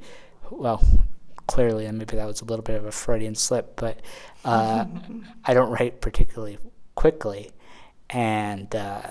[0.51, 0.83] well,
[1.47, 4.01] clearly, and maybe that was a little bit of a Freudian slip, but
[4.45, 4.87] uh,
[5.45, 6.59] I don't write particularly
[6.95, 7.51] quickly,
[8.11, 9.11] and uh,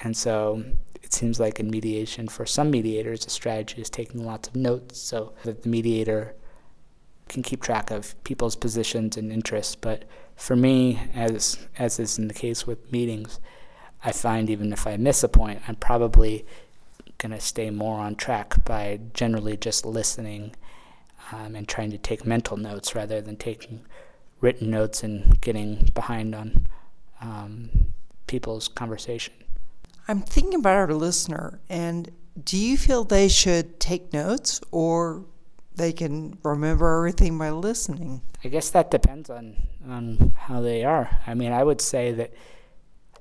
[0.00, 0.64] and so
[1.02, 4.98] it seems like in mediation, for some mediators, a strategy is taking lots of notes
[4.98, 6.34] so that the mediator
[7.28, 9.74] can keep track of people's positions and interests.
[9.74, 10.04] But
[10.36, 13.40] for me, as as is in the case with meetings,
[14.04, 16.44] I find even if I miss a point, I'm probably
[17.18, 20.54] going to stay more on track by generally just listening
[21.32, 23.80] um, and trying to take mental notes rather than taking
[24.40, 26.68] written notes and getting behind on
[27.22, 27.70] um,
[28.26, 29.32] people's conversation.
[30.06, 32.10] I'm thinking about our listener, and
[32.44, 35.24] do you feel they should take notes or
[35.76, 38.20] they can remember everything by listening?
[38.44, 39.56] I guess that depends on,
[39.88, 41.20] on how they are.
[41.26, 42.34] I mean, I would say that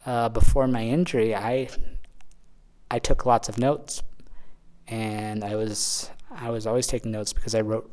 [0.05, 1.69] uh, before my injury, I
[2.91, 4.03] I took lots of notes,
[4.87, 7.89] and I was I was always taking notes because I wrote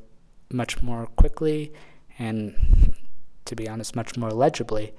[0.52, 1.72] much more quickly
[2.18, 2.94] and,
[3.44, 4.92] to be honest, much more legibly.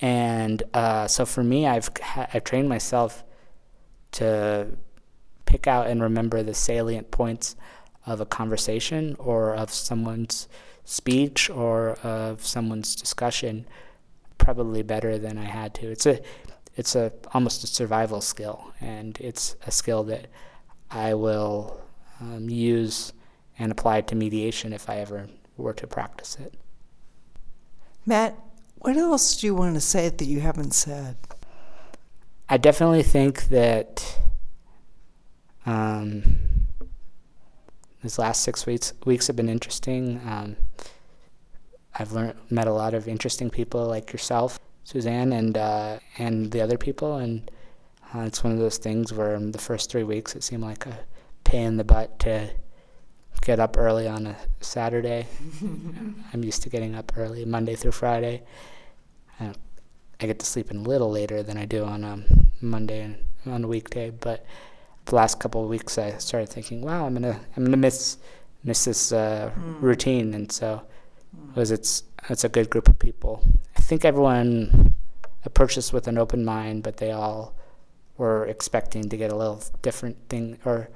[0.00, 3.24] And uh, so for me, I've I've trained myself
[4.12, 4.68] to
[5.46, 7.56] pick out and remember the salient points
[8.04, 10.48] of a conversation or of someone's
[10.84, 13.66] speech or of someone's discussion
[14.38, 15.90] probably better than I had to.
[15.90, 16.20] It's a
[16.76, 20.28] it's a almost a survival skill, and it's a skill that
[20.90, 21.80] I will
[22.20, 23.12] um, use
[23.58, 26.54] and apply to mediation if I ever were to practice it.
[28.06, 28.34] Matt,
[28.76, 31.16] what else do you want to say that you haven't said?
[32.48, 34.18] I definitely think that
[35.64, 36.38] um,
[38.02, 40.20] these last six weeks weeks have been interesting.
[40.26, 40.56] Um,
[41.94, 46.60] I've learned met a lot of interesting people like yourself, Suzanne, and uh, and the
[46.60, 47.50] other people, and
[48.14, 50.98] uh, it's one of those things where the first three weeks it seemed like a
[51.44, 52.50] pain in the butt to
[53.42, 55.26] get up early on a Saturday.
[56.32, 58.42] I'm used to getting up early Monday through Friday.
[59.40, 59.52] I,
[60.20, 62.24] I get to sleep in a little later than I do on a um,
[62.60, 63.16] Monday and
[63.46, 64.10] on a weekday.
[64.10, 64.46] But
[65.06, 68.18] the last couple of weeks, I started thinking, "Wow, I'm gonna I'm gonna miss
[68.64, 69.82] miss this uh, mm.
[69.82, 70.82] routine." And so,
[71.52, 73.44] because it's it's a good group of people.
[73.76, 74.94] I think everyone
[75.44, 77.54] approached this with an open mind, but they all
[78.16, 80.88] were expecting to get a little different thing or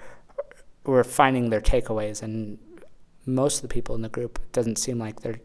[0.84, 2.58] were finding their takeaways, and
[3.26, 5.40] most of the people in the group doesn't seem like their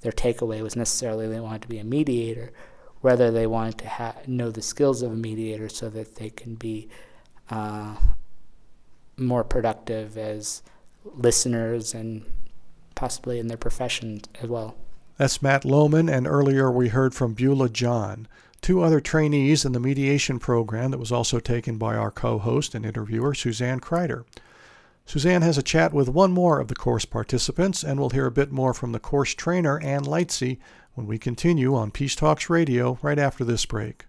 [0.00, 2.52] their takeaway was necessarily they wanted to be a mediator,
[3.00, 6.54] whether they wanted to ha- know the skills of a mediator so that they can
[6.54, 6.88] be
[7.50, 7.96] uh,
[9.16, 10.62] more productive as
[11.04, 12.24] listeners and
[12.94, 14.76] possibly in their profession as well.
[15.16, 18.26] That's Matt Lohman, and earlier we heard from Beulah John,
[18.60, 22.74] two other trainees in the mediation program that was also taken by our co host
[22.74, 24.24] and interviewer, Suzanne Kryder.
[25.06, 28.32] Suzanne has a chat with one more of the course participants, and we'll hear a
[28.32, 30.58] bit more from the course trainer, Ann Lightsey,
[30.94, 34.06] when we continue on Peace Talks Radio right after this break.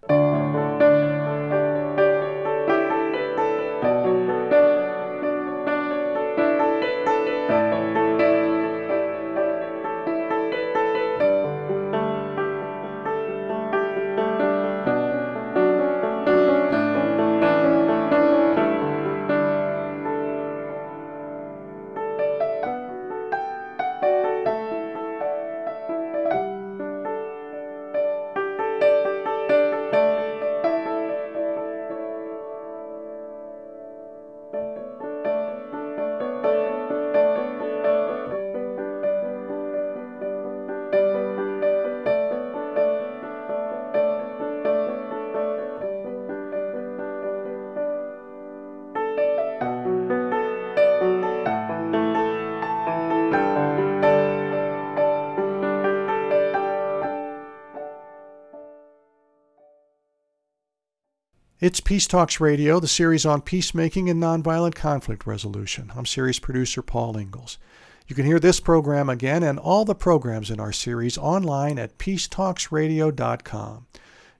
[61.66, 65.90] It's Peace Talks Radio, the series on peacemaking and nonviolent conflict resolution.
[65.96, 67.58] I'm series producer Paul Ingles.
[68.06, 71.98] You can hear this program again and all the programs in our series online at
[71.98, 73.86] peacetalksradio.com.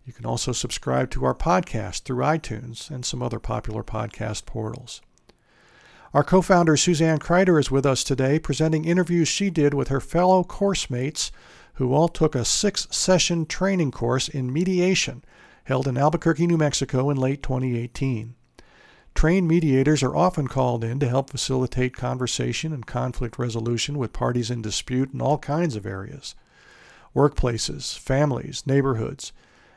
[0.05, 5.03] You can also subscribe to our podcast through iTunes and some other popular podcast portals.
[6.15, 10.01] Our co founder Suzanne Kryder is with us today, presenting interviews she did with her
[10.01, 11.33] fellow course mates
[11.75, 15.25] who all took a six session training course in mediation
[15.67, 18.37] held in Albuquerque, New Mexico in late 2018.
[19.17, 24.49] Trained mediators are often called in to help facilitate conversation and conflict resolution with parties
[24.49, 26.35] in dispute in all kinds of areas
[27.17, 29.33] workplaces, families, neighborhoods.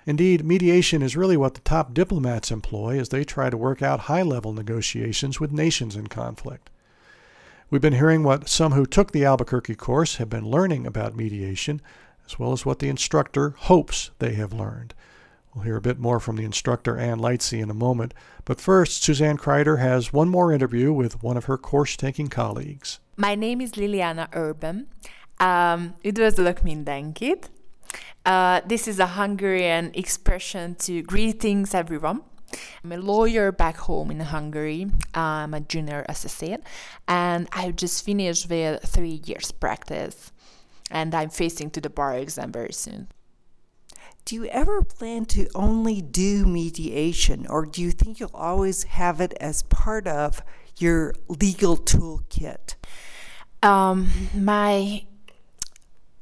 [0.06, 4.02] Indeed, mediation is really what the top diplomats employ as they try to work out
[4.02, 6.70] high level negotiations with nations in conflict.
[7.70, 11.82] We've been hearing what some who took the Albuquerque course have been learning about mediation,
[12.28, 14.94] as well as what the instructor hopes they have learned.
[15.54, 18.14] We'll hear a bit more from the instructor Ann Lightsey in a moment,
[18.46, 23.00] but first, Suzanne Kryder has one more interview with one of her course taking colleagues.
[23.18, 24.88] My name is Liliana Urban.
[25.40, 27.50] Um, üdvözlök mindenkit.
[28.26, 32.22] Uh, this is a Hungarian expression to greetings everyone.
[32.84, 34.88] I'm a lawyer back home in Hungary.
[35.14, 36.62] I'm a junior associate,
[37.08, 40.32] and I've just finished with three years practice,
[40.92, 43.08] and I'm facing to the bar exam very soon.
[44.26, 49.20] Do you ever plan to only do mediation, or do you think you'll always have
[49.22, 50.44] it as part of
[50.78, 52.76] your legal toolkit?
[53.64, 55.06] Um, my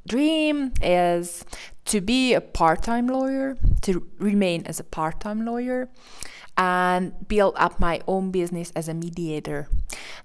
[0.06, 1.44] dream is
[1.84, 5.88] to be a part time lawyer, to remain as a part time lawyer,
[6.56, 9.68] and build up my own business as a mediator.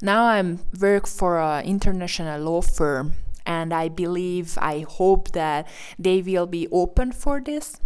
[0.01, 3.13] Now I'm work for an international law firm
[3.45, 5.67] and I believe, I hope that
[5.99, 7.79] they will be open for this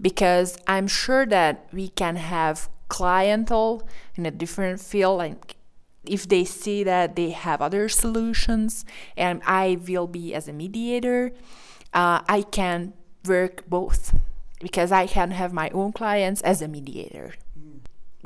[0.00, 5.56] because I'm sure that we can have clientele in a different field like
[6.06, 8.84] if they see that they have other solutions
[9.16, 11.32] and I will be as a mediator,
[11.94, 12.92] uh, I can
[13.26, 14.14] work both
[14.60, 17.34] because I can have my own clients as a mediator.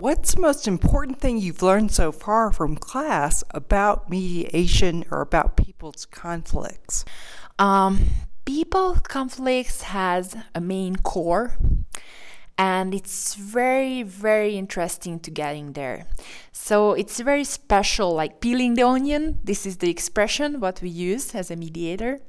[0.01, 5.57] What's the most important thing you've learned so far from class about mediation or about
[5.57, 7.05] people's conflicts?
[7.59, 8.11] Um,
[8.45, 11.57] people conflicts has a main core
[12.57, 16.07] and it's very very interesting to getting there.
[16.53, 21.35] So it's very special like peeling the onion this is the expression what we use
[21.35, 22.21] as a mediator.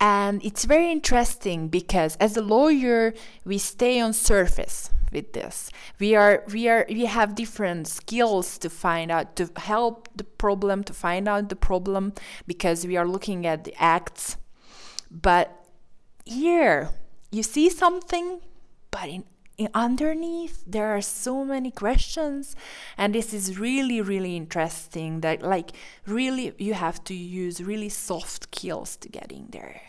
[0.00, 3.12] And it's very interesting because as a lawyer
[3.44, 5.70] we stay on surface with this.
[5.98, 10.84] We are we are we have different skills to find out to help the problem
[10.84, 12.12] to find out the problem
[12.46, 14.36] because we are looking at the acts.
[15.10, 15.52] But
[16.24, 16.90] here
[17.30, 18.40] you see something
[18.90, 19.24] but in,
[19.58, 22.56] in underneath there are so many questions.
[22.98, 25.72] And this is really really interesting that like
[26.06, 29.80] really you have to use really soft skills to get in there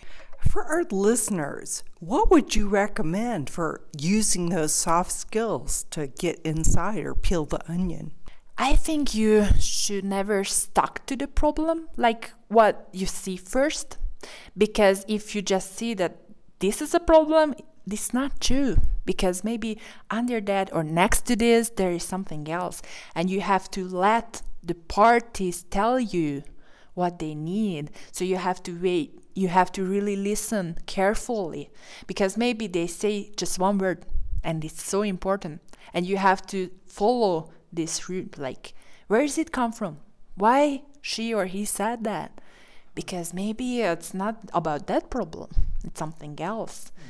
[0.50, 7.04] for our listeners, what would you recommend for using those soft skills to get inside
[7.06, 8.14] or peel the onion?
[8.58, 13.98] I think you should never stuck to the problem like what you see first
[14.58, 16.18] because if you just see that
[16.60, 17.54] this is a problem,
[17.94, 19.78] is not true because maybe
[20.10, 22.82] under that or next to this there is something else
[23.16, 26.44] and you have to let the parties tell you
[26.96, 31.70] what they need so you have to wait you have to really listen carefully
[32.08, 34.06] because maybe they say just one word
[34.44, 35.62] and it's so important
[35.94, 38.74] and you have to follow this route like
[39.08, 39.98] where does it come from
[40.36, 42.32] why she or he said that
[42.98, 45.52] because maybe it's not about that problem,
[45.84, 46.92] it's something else.
[46.96, 47.04] Hmm.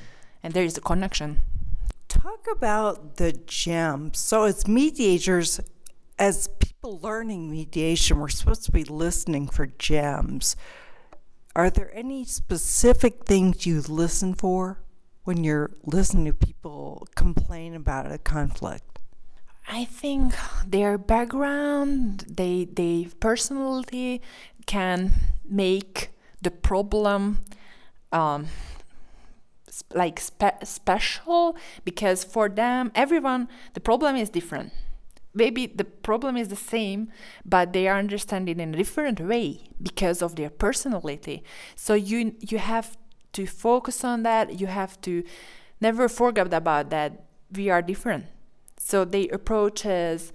[0.43, 1.43] And there is a connection.
[2.09, 4.19] Talk about the gems.
[4.19, 5.61] So, as mediators,
[6.19, 10.57] as people learning mediation, we're supposed to be listening for gems.
[11.58, 14.78] Are there any specific things you listen for
[15.24, 18.99] when you're listening to people complain about a conflict?
[19.68, 20.36] I think
[20.68, 24.22] their background, they they personality
[24.68, 25.14] can
[25.49, 26.12] make
[26.43, 27.39] the problem
[28.12, 28.45] um,
[29.95, 34.72] like spe- special because for them everyone the problem is different
[35.38, 37.11] maybe the problem is the same,
[37.45, 41.43] but they are understanding in a different way because of their personality.
[41.75, 42.97] So you you have
[43.33, 44.59] to focus on that.
[44.59, 45.23] You have to
[45.79, 47.23] never forget about that.
[47.55, 48.25] We are different.
[48.77, 50.33] So the approach is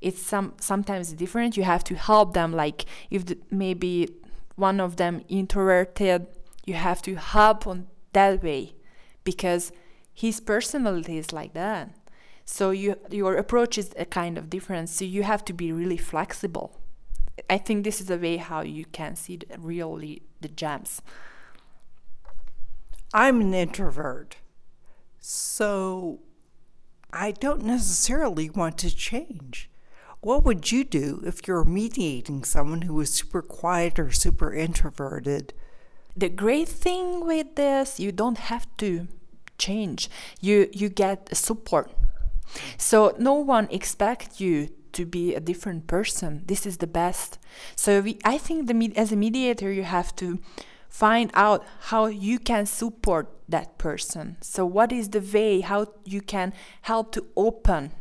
[0.00, 1.56] it's some sometimes different.
[1.56, 2.52] You have to help them.
[2.52, 4.08] Like if the, maybe
[4.56, 6.26] one of them introverted,
[6.66, 8.74] you have to help on that way
[9.22, 9.72] because
[10.12, 11.90] his personality is like that
[12.50, 14.88] so you your approach is a kind of different.
[14.88, 16.80] So you have to be really flexible.
[17.48, 21.00] I think this is a way how you can see the, really the gems.
[23.14, 24.36] I'm an introvert,
[25.20, 26.18] so
[27.12, 29.70] I don't necessarily want to change.
[30.20, 35.54] What would you do if you're mediating someone who is super quiet or super introverted?
[36.16, 39.06] The great thing with this, you don't have to
[39.56, 40.10] change.
[40.40, 41.92] You you get support
[42.76, 46.42] so no one expects you to be a different person.
[46.46, 47.38] This is the best.
[47.76, 50.40] So we, I think the as a mediator, you have to
[50.88, 54.36] find out how you can support that person.
[54.40, 57.92] So what is the way how you can help to open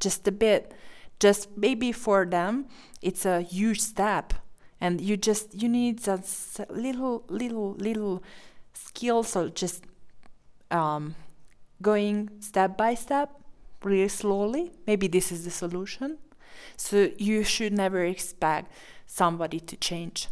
[0.00, 0.74] just a bit,
[1.18, 2.66] just maybe for them
[3.00, 4.34] it's a huge step,
[4.80, 6.20] and you just you need a
[6.68, 8.22] little little little
[8.72, 9.84] skills so just
[10.70, 11.14] um,
[11.80, 13.43] going step by step
[13.84, 14.72] really slowly.
[14.86, 16.18] Maybe this is the solution.
[16.76, 18.72] So you should never expect
[19.06, 20.28] somebody to change.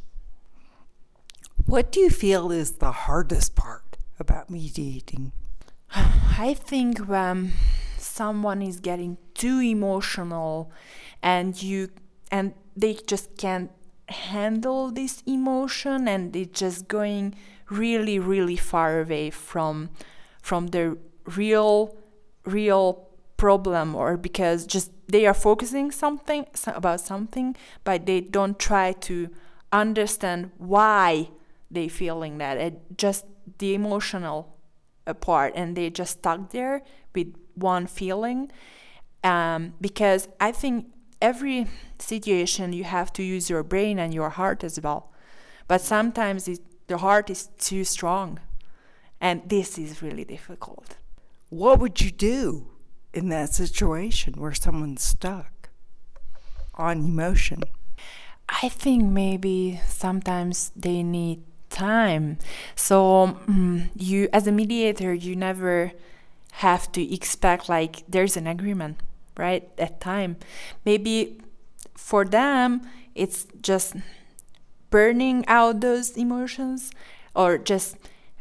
[1.67, 5.33] What do you feel is the hardest part about mediating?
[5.95, 7.53] I think when
[7.99, 10.73] someone is getting too emotional
[11.23, 11.91] and you
[12.31, 13.71] and they just can't
[14.09, 17.35] handle this emotion and it's just going
[17.71, 19.89] really really far away from
[20.43, 20.99] from the
[21.37, 21.97] real
[22.45, 23.09] real
[23.43, 29.29] problem or because just they are focusing something about something but they don't try to
[29.73, 31.29] understand why
[31.69, 32.57] they feeling that.
[32.59, 33.25] It just
[33.59, 34.39] the emotional
[35.21, 36.83] part and they just stuck there
[37.17, 38.51] with one feeling.
[39.25, 40.87] Um, because i think
[41.21, 41.69] every
[41.99, 45.13] situation you have to use your brain and your heart as well.
[45.69, 48.41] But sometimes it, the heart is too strong
[49.21, 50.89] and this is really difficult.
[51.51, 52.72] What would you do
[53.13, 55.69] in that situation where someone's stuck
[56.75, 57.63] on emotion?
[58.49, 62.39] I think maybe sometimes they need time.
[62.77, 65.93] So um, you, as a mediator, you never
[66.57, 68.99] have to expect like there's an agreement,
[69.37, 69.69] right?
[69.79, 70.37] At time,
[70.85, 71.41] maybe
[71.97, 72.83] for them
[73.15, 73.97] it's just
[74.91, 76.91] burning out those emotions
[77.35, 77.97] or just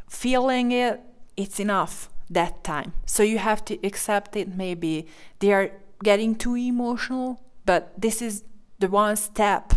[0.08, 1.00] feeling it.
[1.38, 2.94] It's enough that time.
[3.06, 4.56] So you have to accept it.
[4.56, 5.08] Maybe
[5.40, 5.72] they are
[6.04, 8.44] getting too emotional, but this is
[8.80, 9.74] the one step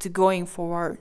[0.00, 0.98] to going forward.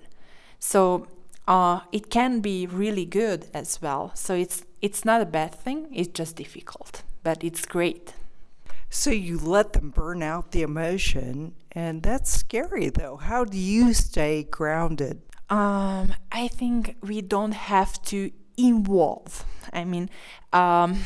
[0.59, 1.07] So
[1.47, 4.11] uh, it can be really good as well.
[4.13, 5.87] So it's it's not a bad thing.
[5.91, 8.13] It's just difficult, but it's great.
[8.89, 13.17] So you let them burn out the emotion, and that's scary though.
[13.17, 15.21] How do you stay grounded?
[15.49, 19.45] Um, I think we don't have to involve.
[19.71, 20.09] I mean,
[20.53, 20.99] um,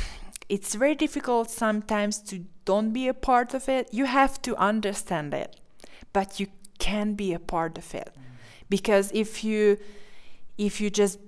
[0.49, 3.93] it's very difficult sometimes to don't be a part of it.
[3.93, 5.59] You have to understand it,
[6.11, 6.47] but you
[6.79, 8.09] can be a part of it
[8.69, 9.77] because if you
[10.57, 11.19] if you just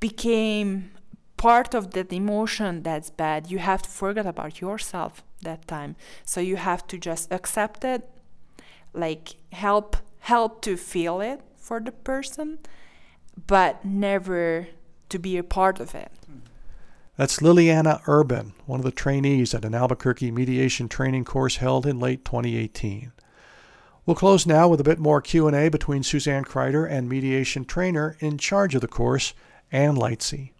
[0.00, 0.90] became
[1.36, 5.96] part of that emotion that's bad, you have to forget about yourself that time.
[6.24, 8.08] So you have to just accept it,
[8.92, 12.58] like help help to feel it for the person,
[13.46, 14.68] but never
[15.08, 16.12] to be a part of it.
[17.16, 22.00] That's Liliana Urban, one of the trainees at an Albuquerque mediation training course held in
[22.00, 23.12] late 2018.
[24.04, 28.36] We'll close now with a bit more Q&A between Suzanne Kryder and mediation trainer in
[28.36, 29.32] charge of the course,
[29.70, 30.50] Ann Lightsey.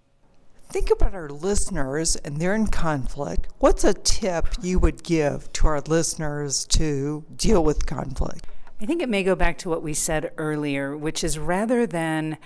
[0.70, 3.48] Think about our listeners and they're in conflict.
[3.58, 8.46] What's a tip you would give to our listeners to deal with conflict?
[8.80, 12.38] I think it may go back to what we said earlier, which is rather than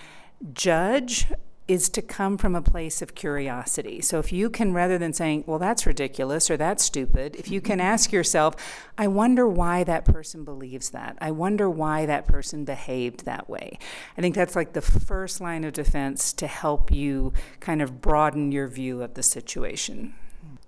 [0.53, 1.27] Judge
[1.69, 4.01] is to come from a place of curiosity.
[4.01, 7.61] So if you can, rather than saying, well, that's ridiculous or that's stupid, if you
[7.61, 8.57] can ask yourself,
[8.97, 11.19] I wonder why that person believes that.
[11.21, 13.79] I wonder why that person behaved that way.
[14.17, 18.51] I think that's like the first line of defense to help you kind of broaden
[18.51, 20.15] your view of the situation.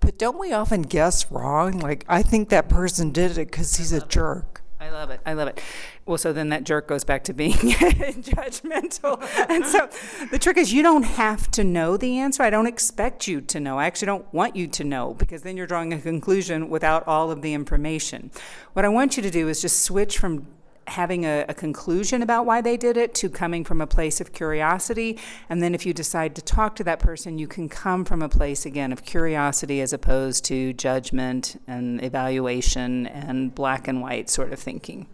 [0.01, 1.79] But don't we often guess wrong?
[1.79, 4.60] Like, I think that person did it because he's a jerk.
[5.01, 5.21] I love it.
[5.25, 5.59] I love it.
[6.05, 9.19] Well, so then that jerk goes back to being judgmental.
[9.49, 9.89] And so
[10.29, 12.43] the trick is you don't have to know the answer.
[12.43, 13.79] I don't expect you to know.
[13.79, 17.31] I actually don't want you to know because then you're drawing a conclusion without all
[17.31, 18.29] of the information.
[18.73, 20.45] What I want you to do is just switch from
[20.87, 24.33] having a, a, conclusion about why they did it to coming from a place of
[24.33, 25.17] curiosity.
[25.49, 28.29] And then if you decide to talk to that person, you can come from a
[28.29, 34.51] place again of curiosity as opposed to judgment and evaluation and black and white sort
[34.51, 35.07] of thinking.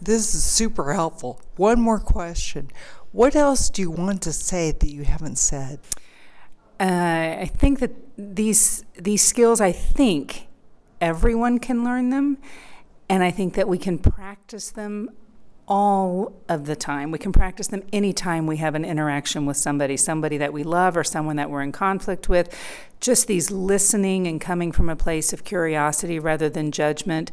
[0.00, 1.40] This is super helpful.
[1.56, 2.70] One more question.
[3.10, 5.80] What else do you want to say that you haven't said?
[6.78, 10.46] Uh, I think that these these skills, I think
[11.00, 12.38] everyone can learn them
[13.08, 15.10] and I think that we can practice them
[15.68, 17.10] all of the time.
[17.10, 20.96] We can practice them anytime we have an interaction with somebody, somebody that we love
[20.96, 22.54] or someone that we're in conflict with.
[23.00, 27.30] Just these listening and coming from a place of curiosity rather than judgment.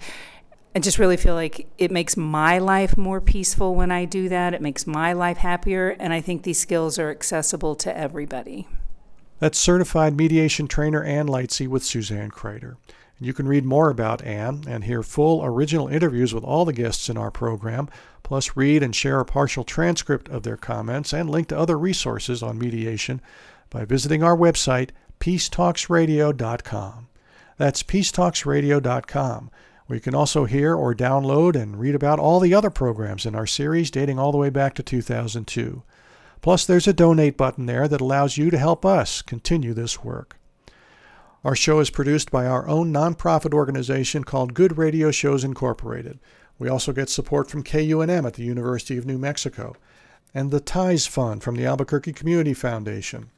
[0.76, 4.54] I just really feel like it makes my life more peaceful when I do that.
[4.54, 5.96] It makes my life happier.
[5.98, 8.68] And I think these skills are accessible to everybody.
[9.40, 12.76] That's certified mediation trainer Ann Lightsey with Suzanne Kryder.
[13.20, 17.08] You can read more about Ann and hear full original interviews with all the guests
[17.10, 17.88] in our program,
[18.24, 22.44] plus read and share a partial transcript of their comments and link to other resources
[22.44, 23.22] on mediation
[23.70, 24.90] by visiting our website,
[25.20, 27.08] peacetalksradio.com.
[27.58, 29.52] That's peacetalksradio.com,
[29.86, 33.34] where you can also hear or download and read about all the other programs in
[33.34, 35.84] our series dating all the way back to 2002.
[36.42, 40.38] Plus, there's a donate button there that allows you to help us continue this work.
[41.46, 46.18] Our show is produced by our own nonprofit organization called Good Radio Shows Incorporated.
[46.58, 49.76] We also get support from KUNM at the University of New Mexico
[50.34, 53.30] and the Ties Fund from the Albuquerque Community Foundation.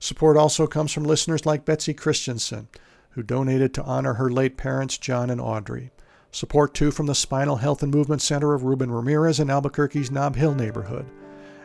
[0.00, 2.66] Support also comes from listeners like Betsy Christensen,
[3.10, 5.92] who donated to honor her late parents, John and Audrey.
[6.32, 10.34] Support too from the Spinal Health and Movement Center of Ruben Ramirez in Albuquerque's Nob
[10.34, 11.06] Hill neighborhood,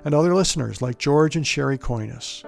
[0.05, 2.45] and other listeners like George and Sherry Coinas.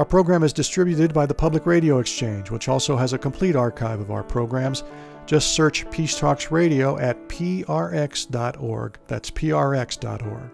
[0.00, 4.00] Our program is distributed by the Public Radio Exchange, which also has a complete archive
[4.00, 4.82] of our programs.
[5.26, 8.98] Just search Peace Talks Radio at prx.org.
[9.08, 10.50] That's prx.org.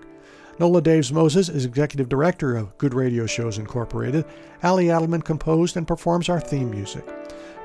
[0.58, 4.24] Nola Daves Moses is executive director of Good Radio Shows Incorporated.
[4.64, 7.08] Ali Adelman composed and performs our theme music.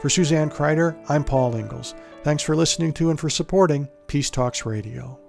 [0.02, 1.96] For Suzanne Kryder, I'm Paul Ingles.
[2.22, 5.21] Thanks for listening to and for supporting Peace Talks Radio.